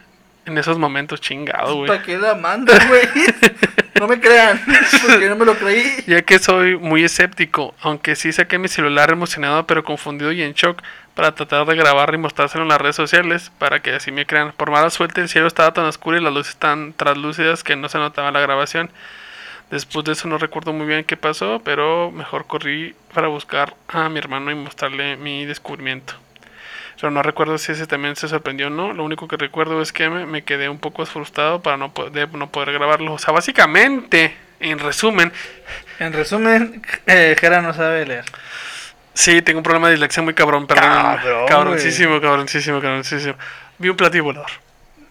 En 0.45 0.60
esos 0.60 0.77
momentos, 0.77 1.21
chingado, 1.21 1.75
güey. 1.75 1.88
¿Para 1.88 2.03
qué 2.03 2.17
la 2.19 2.34
güey? 2.34 3.10
no 3.99 4.08
me 4.08 4.19
crean, 4.19 4.62
porque 5.08 5.27
no 5.27 5.36
me 5.36 5.45
lo 5.45 5.55
creí. 5.55 6.03
Ya 6.05 6.21
que 6.21 6.38
soy 6.38 6.77
muy 6.77 7.03
escéptico, 7.03 7.73
aunque 7.81 8.15
sí 8.15 8.31
saqué 8.31 8.60
mi 8.60 8.67
celular 8.67 9.10
emocionado 9.10 9.65
pero 9.65 9.84
confundido 9.84 10.31
y 10.31 10.43
en 10.43 10.53
shock 10.53 10.84
para 11.15 11.34
tratar 11.34 11.65
de 11.65 11.75
grabar 11.75 12.13
y 12.13 12.17
mostrárselo 12.17 12.63
en 12.63 12.69
las 12.69 12.79
redes 12.79 12.95
sociales 12.95 13.51
para 13.58 13.81
que 13.81 13.93
así 13.93 14.12
me 14.12 14.25
crean. 14.25 14.51
Por 14.51 14.69
mala 14.69 14.89
suerte 14.89 15.21
el 15.21 15.29
cielo 15.29 15.47
estaba 15.47 15.73
tan 15.73 15.86
oscuro 15.86 16.17
y 16.17 16.21
las 16.21 16.34
luces 16.34 16.58
tan 16.58 16.93
translúcidas 16.93 17.63
que 17.63 17.75
no 17.75 17.89
se 17.89 17.97
notaba 17.97 18.31
la 18.31 18.41
grabación. 18.41 18.91
Después 19.71 20.05
de 20.05 20.12
eso 20.12 20.27
no 20.27 20.38
recuerdo 20.38 20.73
muy 20.73 20.86
bien 20.86 21.05
qué 21.05 21.17
pasó, 21.17 21.62
pero 21.63 22.12
mejor 22.12 22.45
corrí 22.45 22.93
para 23.13 23.29
buscar 23.29 23.75
a 23.88 24.10
mi 24.10 24.19
hermano 24.19 24.51
y 24.51 24.55
mostrarle 24.55 25.15
mi 25.17 25.45
descubrimiento. 25.45 26.13
Pero 26.95 27.12
no 27.12 27.21
recuerdo 27.21 27.58
si 27.58 27.71
ese 27.73 27.88
también 27.88 28.15
se 28.15 28.27
sorprendió 28.27 28.67
o 28.67 28.69
no. 28.69 28.93
Lo 28.93 29.03
único 29.03 29.27
que 29.27 29.38
recuerdo 29.38 29.81
es 29.81 29.91
que 29.91 30.10
me, 30.10 30.25
me 30.25 30.43
quedé 30.43 30.69
un 30.69 30.79
poco 30.79 31.05
frustrado 31.05 31.62
para 31.62 31.77
no, 31.77 31.93
po- 31.93 32.10
de 32.10 32.25
no 32.27 32.49
poder 32.49 32.71
grabarlo. 32.73 33.13
O 33.13 33.19
sea, 33.19 33.34
básicamente, 33.34 34.36
en 34.60 34.79
resumen, 34.79 35.31
En 35.99 36.13
resumen, 36.13 36.81
eh, 37.08 37.36
Jera 37.39 37.62
no 37.62 37.73
sabe 37.73 38.05
leer. 38.05 38.25
Sí, 39.13 39.41
tengo 39.41 39.60
un 39.60 39.63
problema 39.63 39.88
de 39.88 39.93
dislexia 39.93 40.23
muy 40.23 40.34
cabrón, 40.34 40.67
perdón. 40.67 40.89
Cabrón, 40.89 41.47
Cabroncísimo, 41.47 42.19
cabroncísimo, 42.21 42.81
cabroncísimo. 42.81 43.36
Vi 43.77 43.89
un 43.89 43.97
platillo 43.97 44.23
volador. 44.25 44.51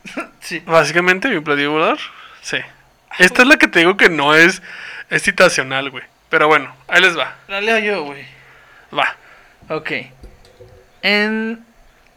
Sí. 0.41 0.63
Básicamente 0.67 1.29
vi 1.31 1.37
un 1.37 1.45
platillo 1.45 1.73
volador. 1.73 1.99
Sí. 2.43 2.59
Esta 3.19 3.43
es 3.43 3.49
la 3.49 3.57
que 3.57 3.67
te 3.69 3.79
digo 3.79 3.97
que 3.97 4.11
no 4.11 4.35
es, 4.35 4.61
es 5.09 5.23
citacional, 5.23 5.89
güey. 5.91 6.05
Pero 6.29 6.49
bueno, 6.49 6.75
ahí 6.89 7.01
les 7.01 7.17
va. 7.17 7.35
La 7.49 7.61
leo 7.63 7.79
yo, 7.79 8.03
güey. 8.05 8.27
Va. 8.97 9.17
Ok. 9.71 9.91
En 11.03 11.65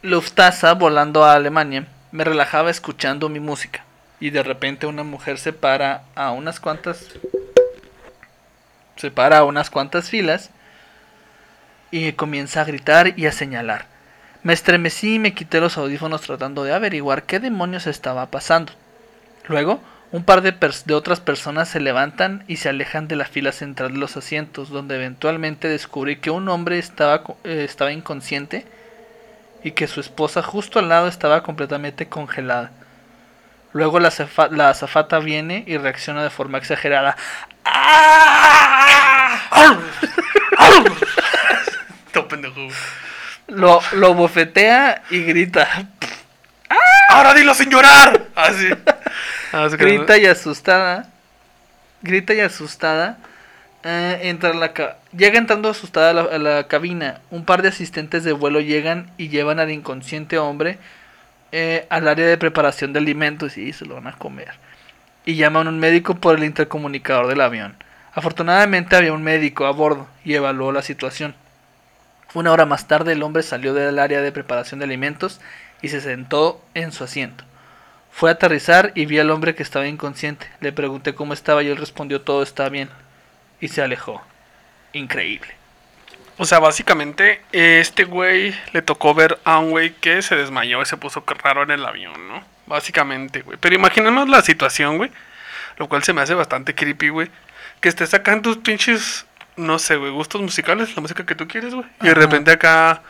Lufthansa, 0.08 0.74
volando 0.74 1.26
a 1.26 1.34
Alemania, 1.34 1.86
me 2.14 2.24
relajaba 2.24 2.72
escuchando 2.72 3.28
mi 3.28 3.42
música. 3.42 3.84
Y 4.22 4.30
de 4.30 4.42
repente 4.42 4.88
una 4.88 5.04
mujer 5.04 5.38
se 5.38 5.52
para 5.52 6.04
a 6.16 6.32
unas 6.32 6.62
cuantas. 6.62 7.10
Se 8.96 9.12
para 9.12 9.40
a 9.40 9.44
unas 9.44 9.70
cuantas 9.70 10.10
filas. 10.10 10.50
Y 11.92 12.14
comienza 12.14 12.62
a 12.62 12.64
gritar 12.64 13.20
y 13.20 13.26
a 13.26 13.34
señalar. 13.34 13.88
Me 14.44 14.54
estremecí 14.54 15.16
y 15.16 15.20
me 15.20 15.34
quité 15.34 15.60
los 15.60 15.78
audífonos 15.78 16.22
tratando 16.22 16.64
de 16.64 16.72
averiguar 16.72 17.24
qué 17.24 17.42
demonios 17.42 17.86
estaba 17.86 18.28
pasando. 18.28 18.72
Luego, 19.50 19.82
un 20.14 20.24
par 20.24 20.42
de, 20.42 20.54
de 20.86 20.94
otras 20.94 21.20
personas 21.20 21.68
se 21.68 21.82
levantan 21.82 22.46
y 22.48 22.56
se 22.56 22.70
alejan 22.70 23.10
de 23.10 23.18
la 23.18 23.26
fila 23.26 23.52
central 23.52 23.92
de 23.92 24.00
los 24.00 24.16
asientos, 24.16 24.70
donde 24.70 24.96
eventualmente 24.96 25.68
descubrí 25.68 26.16
que 26.16 26.32
un 26.32 26.48
hombre 26.48 26.80
estaba, 26.80 27.24
eh, 27.44 27.66
estaba 27.66 27.92
inconsciente 27.92 28.66
y 29.64 29.72
que 29.72 29.88
su 29.88 30.00
esposa 30.00 30.42
justo 30.44 30.80
al 30.80 30.90
lado 30.90 31.08
estaba 31.08 31.44
completamente 31.44 32.08
congelada. 32.08 32.72
Luego 33.74 34.00
la, 34.00 34.12
la 34.52 34.70
azafata 34.70 35.20
viene 35.20 35.64
y 35.68 35.78
reacciona 35.78 36.24
de 36.24 36.30
forma 36.30 36.58
exagerada. 36.58 37.16
¡Ah! 37.66 39.40
Lo, 43.48 43.82
lo 43.94 44.14
bofetea 44.14 45.04
y 45.10 45.24
grita. 45.24 45.68
¡Ahora 47.10 47.34
dilo 47.34 47.54
sin 47.54 47.70
llorar! 47.70 48.26
Así. 48.36 48.68
Así 49.54 49.72
que- 49.78 49.86
Grita 49.86 50.18
y 50.18 50.26
asustada. 50.26 51.08
Grita 52.02 52.34
y 52.34 52.42
asustada. 52.42 53.18
Eh, 53.84 54.20
entra 54.24 54.54
la 54.54 54.74
ca- 54.74 54.98
llega 55.16 55.38
entrando 55.38 55.70
asustada 55.70 56.10
a 56.12 56.14
la, 56.14 56.22
a 56.24 56.38
la 56.38 56.68
cabina. 56.68 57.22
Un 57.32 57.46
par 57.46 57.62
de 57.62 57.70
asistentes 57.70 58.24
de 58.24 58.32
vuelo 58.34 58.60
llegan 58.60 59.12
y 59.18 59.30
llevan 59.30 59.60
al 59.60 59.72
inconsciente 59.72 60.38
hombre 60.38 60.78
eh, 61.52 61.86
al 61.90 62.08
área 62.08 62.28
de 62.28 62.38
preparación 62.38 62.94
de 62.94 63.00
alimentos 63.00 63.58
y 63.58 63.74
se 63.74 63.86
lo 63.86 63.96
van 63.96 64.08
a 64.08 64.18
comer. 64.18 64.54
Y 65.26 65.36
llaman 65.36 65.68
a 65.68 65.70
un 65.70 65.80
médico 65.80 66.16
por 66.16 66.38
el 66.38 66.44
intercomunicador 66.44 67.28
del 67.28 67.42
avión. 67.42 67.76
Afortunadamente 68.14 68.96
había 68.96 69.14
un 69.14 69.24
médico 69.24 69.66
a 69.66 69.72
bordo 69.72 70.08
y 70.26 70.34
evaluó 70.34 70.72
la 70.72 70.82
situación. 70.82 71.36
Una 72.34 72.52
hora 72.52 72.66
más 72.66 72.88
tarde 72.88 73.14
el 73.14 73.24
hombre 73.24 73.44
salió 73.44 73.74
del 73.74 74.00
área 74.00 74.22
de 74.22 74.32
preparación 74.32 74.80
de 74.80 74.86
alimentos 74.86 75.40
y 75.82 75.90
se 75.90 76.02
sentó 76.02 76.62
en 76.74 76.92
su 76.92 77.04
asiento. 77.04 77.44
Fue 78.12 78.30
a 78.30 78.34
aterrizar 78.34 78.92
y 78.96 79.06
vi 79.06 79.20
al 79.20 79.30
hombre 79.30 79.54
que 79.54 79.64
estaba 79.64 79.88
inconsciente. 79.88 80.48
Le 80.60 80.72
pregunté 80.74 81.14
cómo 81.14 81.34
estaba 81.34 81.62
y 81.62 81.68
él 81.68 81.78
respondió 81.78 82.22
todo 82.22 82.42
está 82.42 82.68
bien. 82.70 82.90
Y 83.60 83.68
se 83.70 83.82
alejó. 83.82 84.22
Increíble. 84.94 85.56
O 86.38 86.46
sea, 86.46 86.60
básicamente, 86.60 87.42
este 87.52 88.04
güey 88.04 88.56
le 88.72 88.82
tocó 88.84 89.14
ver 89.16 89.40
a 89.44 89.58
un 89.58 89.72
güey 89.72 89.94
que 89.94 90.22
se 90.22 90.36
desmayó 90.36 90.82
y 90.82 90.86
se 90.86 90.98
puso 90.98 91.24
raro 91.44 91.64
en 91.64 91.72
el 91.72 91.86
avión, 91.86 92.28
¿no? 92.28 92.44
Básicamente, 92.68 93.42
güey. 93.42 93.58
Pero 93.60 93.76
imaginemos 93.76 94.30
la 94.30 94.42
situación, 94.44 94.98
güey. 94.98 95.10
Lo 95.78 95.88
cual 95.90 96.04
se 96.04 96.14
me 96.14 96.22
hace 96.22 96.34
bastante 96.36 96.76
creepy, 96.76 97.10
güey. 97.10 97.30
Que 97.82 97.90
estés 97.90 98.14
acá 98.14 98.34
en 98.34 98.42
tus 98.44 98.58
pinches, 98.58 99.26
no 99.56 99.80
sé, 99.80 99.96
güey, 99.96 100.12
gustos 100.12 100.42
musicales, 100.42 100.96
la 100.96 101.02
música 101.02 101.26
que 101.26 101.36
tú 101.36 101.48
quieres, 101.48 101.74
güey. 101.74 101.88
Y 102.02 102.08
de 102.08 102.14
repente 102.14 102.52
acá 102.52 103.02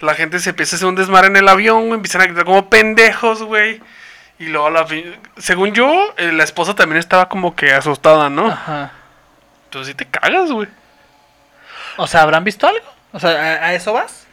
la 0.00 0.14
gente 0.14 0.38
se 0.38 0.50
empieza 0.50 0.74
a 0.74 0.76
hacer 0.76 0.88
un 0.88 0.94
desmar 0.94 1.24
en 1.24 1.36
el 1.36 1.48
avión, 1.48 1.82
güey. 1.86 1.94
Empiezan 1.94 2.20
a 2.22 2.26
gritar 2.26 2.44
como 2.44 2.68
pendejos, 2.68 3.42
güey. 3.42 3.80
Y 4.38 4.46
luego, 4.46 4.68
la 4.70 4.86
fin- 4.86 5.16
según 5.38 5.72
yo, 5.72 6.14
eh, 6.18 6.32
la 6.32 6.44
esposa 6.44 6.74
también 6.74 6.98
estaba 6.98 7.28
como 7.28 7.54
que 7.56 7.72
asustada, 7.72 8.28
¿no? 8.28 8.48
Ajá. 8.48 8.92
Entonces 9.72 9.92
sí 9.92 9.94
te 9.94 10.04
cagas, 10.04 10.52
güey. 10.52 10.68
O 11.96 12.06
sea, 12.06 12.20
¿habrán 12.22 12.44
visto 12.44 12.66
algo? 12.66 12.84
O 13.12 13.18
sea, 13.18 13.30
¿a, 13.30 13.68
a 13.68 13.74
eso 13.74 13.94
vas? 13.94 14.26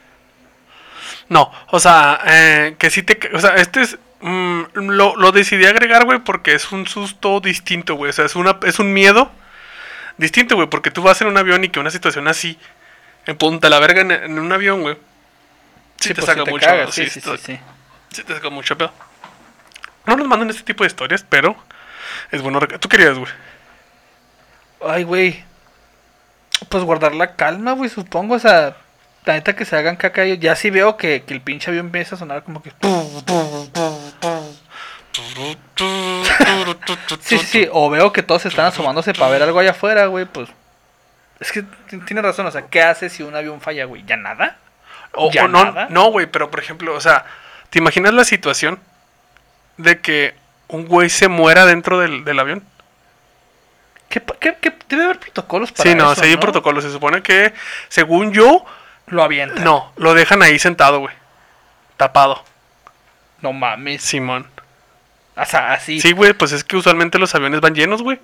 No, 1.30 1.50
o 1.68 1.80
sea, 1.80 2.20
eh, 2.26 2.76
que 2.78 2.90
sí 2.90 3.04
te... 3.04 3.18
O 3.34 3.40
sea, 3.40 3.56
este 3.56 3.82
es... 3.84 3.98
mm, 4.20 4.64
lo, 4.74 5.16
lo 5.16 5.32
decidí 5.32 5.66
agregar, 5.66 6.04
güey, 6.04 6.20
porque 6.20 6.56
es 6.56 6.74
un 6.74 6.88
susto 6.88 7.40
distinto, 7.40 7.96
güey. 7.96 8.10
O 8.10 8.14
sea, 8.14 8.26
es, 8.26 8.36
una, 8.36 8.60
es 8.64 8.80
un 8.80 8.92
miedo 8.92 9.32
distinto, 10.18 10.56
güey. 10.56 10.68
Porque 10.68 10.92
tú 10.92 11.04
vas 11.04 11.22
en 11.22 11.28
un 11.28 11.38
avión 11.38 11.64
y 11.64 11.70
que 11.70 11.80
una 11.80 11.92
situación 11.92 12.28
así, 12.28 12.60
en 13.26 13.38
punta 13.38 13.70
la 13.70 13.80
verga 13.80 14.02
en, 14.02 14.12
en 14.12 14.40
un 14.40 14.52
avión, 14.52 14.82
güey. 14.82 14.98
Sí, 16.02 16.10
te 16.10 16.16
pues, 16.16 16.26
saca 16.26 16.44
si 16.44 16.52
mucho. 16.52 16.66
cagas, 16.66 16.94
sí, 16.94 17.10
Sí, 17.10 17.22
sí, 17.22 17.60
sí, 18.12 18.24
te 18.24 18.34
saca 18.34 18.50
mucho 18.50 18.78
pedo. 18.78 18.92
No 20.06 20.18
nos 20.18 20.28
mandan 20.28 20.50
este 20.50 20.64
tipo 20.64 20.84
de 20.84 20.88
historias, 20.88 21.26
pero 21.30 21.56
es 22.30 22.42
bueno. 22.42 22.60
Tú 22.60 22.90
querías, 22.90 23.18
güey. 23.18 23.32
Ay, 24.86 25.04
güey. 25.04 25.44
Pues 26.70 26.84
guardar 26.84 27.16
la 27.16 27.36
calma, 27.36 27.74
güey, 27.74 27.90
supongo. 27.90 28.36
O 28.36 28.40
sea, 28.40 28.76
la 29.26 29.34
neta 29.34 29.56
que 29.56 29.66
se 29.66 29.76
hagan 29.76 29.96
caca. 29.96 30.26
Ya 30.26 30.56
sí 30.56 30.70
veo 30.70 30.98
que, 30.98 31.24
que 31.24 31.34
el 31.34 31.42
pinche 31.42 31.70
avión 31.70 31.88
empieza 31.88 32.16
a 32.16 32.20
sonar 32.20 32.44
como 32.44 32.62
que... 32.62 32.72
Sí, 37.22 37.38
sí, 37.38 37.46
sí. 37.46 37.70
O 37.72 37.90
veo 37.90 38.12
que 38.12 38.24
todos 38.24 38.46
están 38.46 38.66
asomándose 38.66 39.14
para 39.14 39.32
ver 39.32 39.44
algo 39.44 39.60
allá 39.60 39.72
afuera, 39.72 40.06
güey. 40.08 40.26
Pues... 40.26 40.50
Es 41.40 41.52
que 41.52 41.64
tiene 42.06 42.22
razón. 42.22 42.46
O 42.46 42.52
sea, 42.52 42.64
¿qué 42.64 42.82
haces 42.82 43.14
si 43.14 43.24
un 43.24 43.36
avión 43.36 43.62
falla, 43.62 43.86
güey? 43.86 44.04
¿Ya 44.06 44.18
nada? 44.18 44.58
O, 45.14 45.32
¿Ya 45.32 45.46
o 45.46 45.48
no, 45.48 45.66
nada? 45.66 45.88
no, 45.90 46.12
güey, 46.12 46.28
pero 46.28 46.52
por 46.52 46.60
ejemplo, 46.60 46.94
o 46.94 47.02
sea, 47.02 47.26
¿te 47.70 47.80
imaginas 47.80 48.14
la 48.14 48.24
situación 48.24 48.80
de 49.78 50.00
que 50.02 50.36
un 50.68 50.86
güey 50.86 51.10
se 51.10 51.28
muera 51.28 51.66
dentro 51.66 52.00
del, 52.00 52.24
del 52.26 52.40
avión? 52.40 52.64
¿Qué, 54.10 54.20
pa- 54.22 54.36
qué- 54.40 54.58
qué- 54.60 54.74
debe 54.90 55.04
haber 55.06 55.20
protocolos 55.20 55.72
para 55.72 55.90
sí, 55.90 55.96
no, 55.96 56.12
eso, 56.12 56.22
sí 56.22 56.28
hay 56.30 56.34
¿no? 56.36 56.40
protocolo. 56.40 56.82
Se 56.82 56.92
supone 56.92 57.22
que, 57.22 57.54
según 57.90 58.34
yo, 58.34 58.66
Lo 59.08 59.24
avientan. 59.24 59.64
no, 59.64 59.94
lo 59.98 60.14
dejan 60.14 60.42
ahí 60.42 60.58
sentado, 60.60 61.00
güey. 61.00 61.14
Tapado. 61.98 62.44
No 63.42 63.54
mames. 63.54 64.02
Simón. 64.02 64.48
O 65.36 65.46
sea, 65.46 65.74
así. 65.74 66.00
Sí, 66.02 66.12
güey, 66.12 66.34
pues 66.34 66.52
es 66.52 66.64
que 66.64 66.76
usualmente 66.76 67.20
los 67.20 67.34
aviones 67.36 67.62
van 67.62 67.76
llenos, 67.76 68.02
güey. 68.02 68.20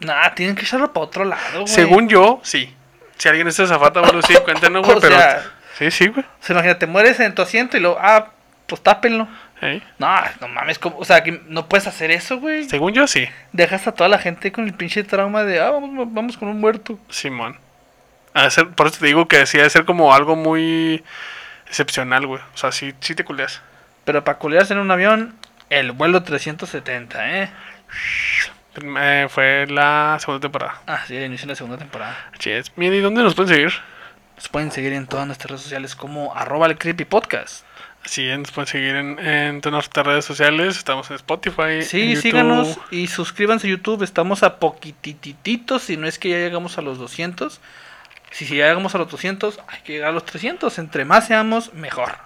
Nah, 0.00 0.30
tienen 0.34 0.54
que 0.56 0.62
echarlo 0.62 0.92
para 0.92 1.04
otro 1.06 1.24
lado, 1.24 1.62
güey. 1.62 1.66
Según 1.68 2.08
yo, 2.08 2.40
sí. 2.42 2.72
Si 3.18 3.28
alguien 3.28 3.48
está 3.48 3.66
zafata, 3.66 4.00
bueno, 4.00 4.20
sí, 4.22 4.34
cuéntenos, 4.44 4.86
güey, 4.86 4.98
pero... 5.00 5.16
sea- 5.16 5.52
Sí, 5.78 5.90
sí, 5.90 6.06
güey. 6.08 6.24
O 6.24 6.28
sea, 6.40 6.54
imagínate, 6.54 6.86
mueres 6.86 7.20
en 7.20 7.34
tu 7.34 7.42
asiento 7.42 7.76
y 7.76 7.80
luego, 7.80 7.98
ah, 8.00 8.28
pues 8.66 8.82
tápenlo. 8.82 9.28
Ey. 9.62 9.82
No, 9.98 10.14
no 10.40 10.48
mames, 10.48 10.78
¿cómo? 10.78 10.98
o 10.98 11.04
sea, 11.04 11.22
que 11.22 11.40
no 11.48 11.66
puedes 11.68 11.86
hacer 11.86 12.10
eso, 12.10 12.38
güey. 12.38 12.64
Según 12.68 12.92
yo, 12.92 13.06
sí. 13.06 13.26
Dejas 13.52 13.86
a 13.86 13.92
toda 13.92 14.08
la 14.08 14.18
gente 14.18 14.52
con 14.52 14.64
el 14.66 14.74
pinche 14.74 15.02
trauma 15.02 15.44
de, 15.44 15.60
ah, 15.60 15.70
vamos, 15.70 16.12
vamos 16.12 16.36
con 16.36 16.48
un 16.48 16.60
muerto. 16.60 16.98
Simón. 17.08 17.56
Ser- 18.50 18.68
por 18.70 18.86
eso 18.88 19.00
te 19.00 19.06
digo 19.06 19.28
que 19.28 19.46
sí 19.46 19.58
ha 19.58 19.62
de 19.62 19.70
ser 19.70 19.86
como 19.86 20.12
algo 20.14 20.36
muy 20.36 21.02
excepcional, 21.66 22.26
güey. 22.26 22.42
O 22.54 22.56
sea, 22.58 22.70
sí, 22.70 22.94
sí 23.00 23.14
te 23.14 23.24
culeas. 23.24 23.62
Pero 24.04 24.22
para 24.24 24.38
culiarse 24.38 24.74
en 24.74 24.78
un 24.78 24.90
avión, 24.90 25.34
el 25.70 25.92
vuelo 25.92 26.22
370, 26.22 27.42
¿eh? 27.42 27.50
Eh, 28.98 29.26
fue 29.30 29.66
la 29.68 30.18
segunda 30.20 30.40
temporada. 30.42 30.80
Ah, 30.86 31.00
sí, 31.06 31.16
el 31.16 31.24
inicio 31.24 31.46
de 31.46 31.52
la 31.52 31.56
segunda 31.56 31.78
temporada. 31.78 32.14
Así 32.38 32.50
es. 32.50 32.70
Bien, 32.76 32.92
¿y 32.92 33.00
dónde 33.00 33.22
nos 33.22 33.34
pueden 33.34 33.54
seguir? 33.54 33.72
Nos 34.36 34.48
pueden 34.50 34.70
seguir 34.70 34.92
en 34.92 35.06
todas 35.06 35.26
nuestras 35.26 35.50
redes 35.50 35.62
sociales 35.62 35.96
como 35.96 36.34
arroba 36.36 36.66
el 36.66 36.76
creepy 36.76 37.06
podcast. 37.06 37.64
Así 38.06 38.28
es, 38.28 38.38
nos 38.38 38.52
pueden 38.52 38.68
seguir 38.68 38.94
en, 38.94 39.18
en 39.18 39.60
todas 39.60 39.72
nuestras 39.72 40.06
redes 40.06 40.24
sociales. 40.24 40.78
Estamos 40.78 41.10
en 41.10 41.16
Spotify. 41.16 41.82
Sí, 41.82 42.12
en 42.12 42.22
síganos 42.22 42.78
y 42.92 43.08
suscríbanse 43.08 43.66
a 43.66 43.70
YouTube. 43.70 44.04
Estamos 44.04 44.44
a 44.44 44.60
poquitititos, 44.60 45.82
si 45.82 45.96
no 45.96 46.06
es 46.06 46.16
que 46.16 46.28
ya 46.30 46.36
llegamos 46.36 46.78
a 46.78 46.82
los 46.82 46.98
200. 46.98 47.60
Si, 48.30 48.46
si 48.46 48.58
ya 48.58 48.68
llegamos 48.68 48.94
a 48.94 48.98
los 48.98 49.10
200, 49.10 49.58
hay 49.66 49.80
que 49.80 49.94
llegar 49.94 50.10
a 50.10 50.12
los 50.12 50.24
300. 50.24 50.78
Entre 50.78 51.04
más 51.04 51.26
seamos, 51.26 51.74
mejor. 51.74 52.16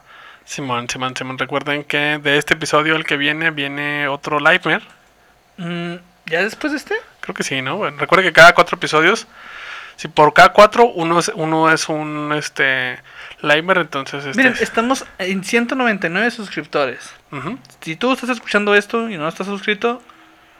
Simón, 0.44 0.86
Simón, 0.90 1.16
Simón. 1.16 1.38
Recuerden 1.38 1.84
que 1.84 2.20
de 2.22 2.36
este 2.36 2.52
episodio, 2.52 2.94
el 2.94 3.06
que 3.06 3.16
viene, 3.16 3.50
viene 3.50 4.06
otro 4.06 4.38
Nightmare. 4.38 4.84
Mm, 5.56 5.94
¿Ya 6.26 6.42
después 6.42 6.74
de 6.74 6.76
este? 6.76 6.94
Creo 7.20 7.34
que 7.34 7.42
sí, 7.42 7.62
¿no? 7.62 7.78
Bueno, 7.78 7.96
recuerden 7.96 8.28
que 8.28 8.34
cada 8.34 8.52
cuatro 8.52 8.76
episodios, 8.76 9.26
si 9.96 10.08
por 10.08 10.34
cada 10.34 10.52
cuatro 10.52 10.84
uno 10.88 11.20
es, 11.20 11.32
uno 11.34 11.72
es 11.72 11.88
un 11.88 12.34
este 12.36 12.98
Nightmare, 13.42 13.80
entonces 13.82 14.24
este 14.24 14.36
Miren, 14.36 14.52
es- 14.54 14.62
estamos 14.62 15.04
en 15.18 15.42
199 15.44 16.30
suscriptores. 16.30 17.12
Si 17.80 17.96
tú 17.96 18.12
estás 18.12 18.30
escuchando 18.30 18.74
esto 18.74 19.08
y 19.08 19.16
no 19.16 19.28
estás 19.28 19.46
suscrito, 19.46 20.02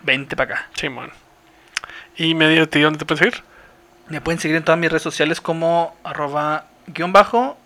vente 0.03 0.37
para 0.37 0.55
acá. 0.55 0.69
Simón. 0.75 1.11
Y 2.17 2.35
medio 2.35 2.69
tío, 2.69 2.85
¿dónde 2.85 2.99
te 2.99 3.05
pueden 3.07 3.19
seguir? 3.33 3.45
Me 4.09 4.21
pueden 4.21 4.41
seguir 4.41 4.57
en 4.57 4.65
todas 4.65 4.79
mis 4.81 4.91
redes 4.91 5.03
sociales 5.03 5.41
como 5.41 5.97
arroba 6.05 6.67
guion 6.87 7.13
bajo. 7.13 7.57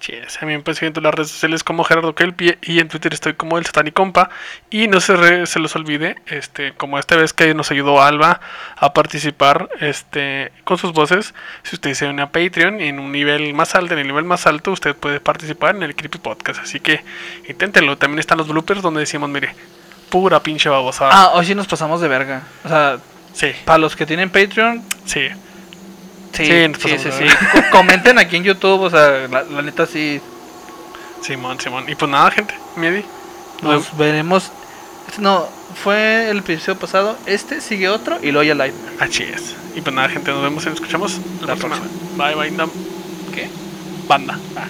Cheers. 0.00 0.42
A 0.42 0.46
mí 0.46 0.52
me 0.54 0.60
pueden 0.60 0.76
seguir 0.76 0.88
en 0.88 0.92
todas 0.94 1.04
las 1.04 1.14
redes 1.14 1.30
sociales 1.30 1.62
como 1.62 1.84
Gerardo 1.84 2.14
Kelpie 2.14 2.58
y 2.62 2.80
en 2.80 2.88
Twitter 2.88 3.12
estoy 3.12 3.34
como 3.34 3.58
el 3.58 3.66
Satanicompa. 3.66 4.30
Y 4.70 4.88
no 4.88 4.98
se, 5.00 5.14
re- 5.14 5.46
se 5.46 5.58
los 5.60 5.76
olvide, 5.76 6.16
este, 6.26 6.72
como 6.72 6.98
esta 6.98 7.16
vez 7.16 7.32
que 7.32 7.54
nos 7.54 7.70
ayudó 7.70 8.02
Alba 8.02 8.40
a 8.76 8.92
participar 8.94 9.68
este, 9.80 10.50
con 10.64 10.78
sus 10.78 10.92
voces, 10.92 11.34
si 11.62 11.76
usted 11.76 11.94
se 11.94 12.06
une 12.06 12.22
a 12.22 12.30
Patreon 12.32 12.80
en 12.80 12.98
un 12.98 13.12
nivel 13.12 13.52
más 13.54 13.74
alto, 13.74 13.92
en 13.94 14.00
el 14.00 14.06
nivel 14.06 14.24
más 14.24 14.46
alto, 14.46 14.72
usted 14.72 14.96
puede 14.96 15.20
participar 15.20 15.76
en 15.76 15.82
el 15.82 15.94
Creepy 15.94 16.18
Podcast. 16.18 16.60
Así 16.62 16.80
que 16.80 17.04
inténtenlo. 17.48 17.98
También 17.98 18.18
están 18.18 18.38
los 18.38 18.48
bloopers 18.48 18.82
donde 18.82 19.00
decimos, 19.00 19.28
mire, 19.28 19.54
pura 20.08 20.40
pinche 20.42 20.68
babosada. 20.68 21.10
Ah, 21.12 21.30
hoy 21.34 21.44
sí 21.46 21.54
nos 21.54 21.66
pasamos 21.66 22.00
de 22.00 22.08
verga. 22.08 22.42
O 22.64 22.68
sea, 22.68 22.98
Sí, 23.32 23.52
para 23.64 23.78
los 23.78 23.94
que 23.94 24.06
tienen 24.06 24.28
Patreon, 24.28 24.82
sí. 25.04 25.28
Sí, 26.32 26.44
Sí, 26.78 26.98
sí, 26.98 27.10
sí, 27.10 27.24
Comenten 27.70 28.18
aquí 28.18 28.36
en 28.36 28.44
YouTube, 28.44 28.82
o 28.82 28.90
sea, 28.90 29.28
la, 29.28 29.42
la 29.44 29.62
neta 29.62 29.86
sí. 29.86 30.20
Simón, 31.22 31.60
Simón. 31.60 31.88
Y 31.88 31.94
pues 31.94 32.10
nada, 32.10 32.30
gente, 32.30 32.54
Miedi. 32.76 33.04
Nos 33.62 33.96
veremos. 33.96 34.50
Este 35.08 35.20
No, 35.20 35.46
fue 35.82 36.30
el 36.30 36.38
episodio 36.38 36.78
pasado. 36.78 37.16
Este 37.26 37.60
sigue 37.60 37.88
otro 37.88 38.18
y 38.22 38.30
luego 38.30 38.42
ya 38.42 38.54
live. 38.54 38.74
Así 38.98 39.24
es. 39.24 39.54
Y 39.74 39.80
pues 39.82 39.94
nada, 39.94 40.08
gente, 40.08 40.30
nos 40.30 40.42
vemos 40.42 40.64
y 40.64 40.66
nos 40.70 40.76
escuchamos 40.76 41.18
la, 41.40 41.48
La 41.48 41.56
próxima. 41.56 41.76
próxima. 41.76 42.44
Bye, 42.44 42.50
bye. 42.50 42.66
¿Qué? 43.34 43.48
Banda. 44.08 44.38
Ah. 44.56 44.66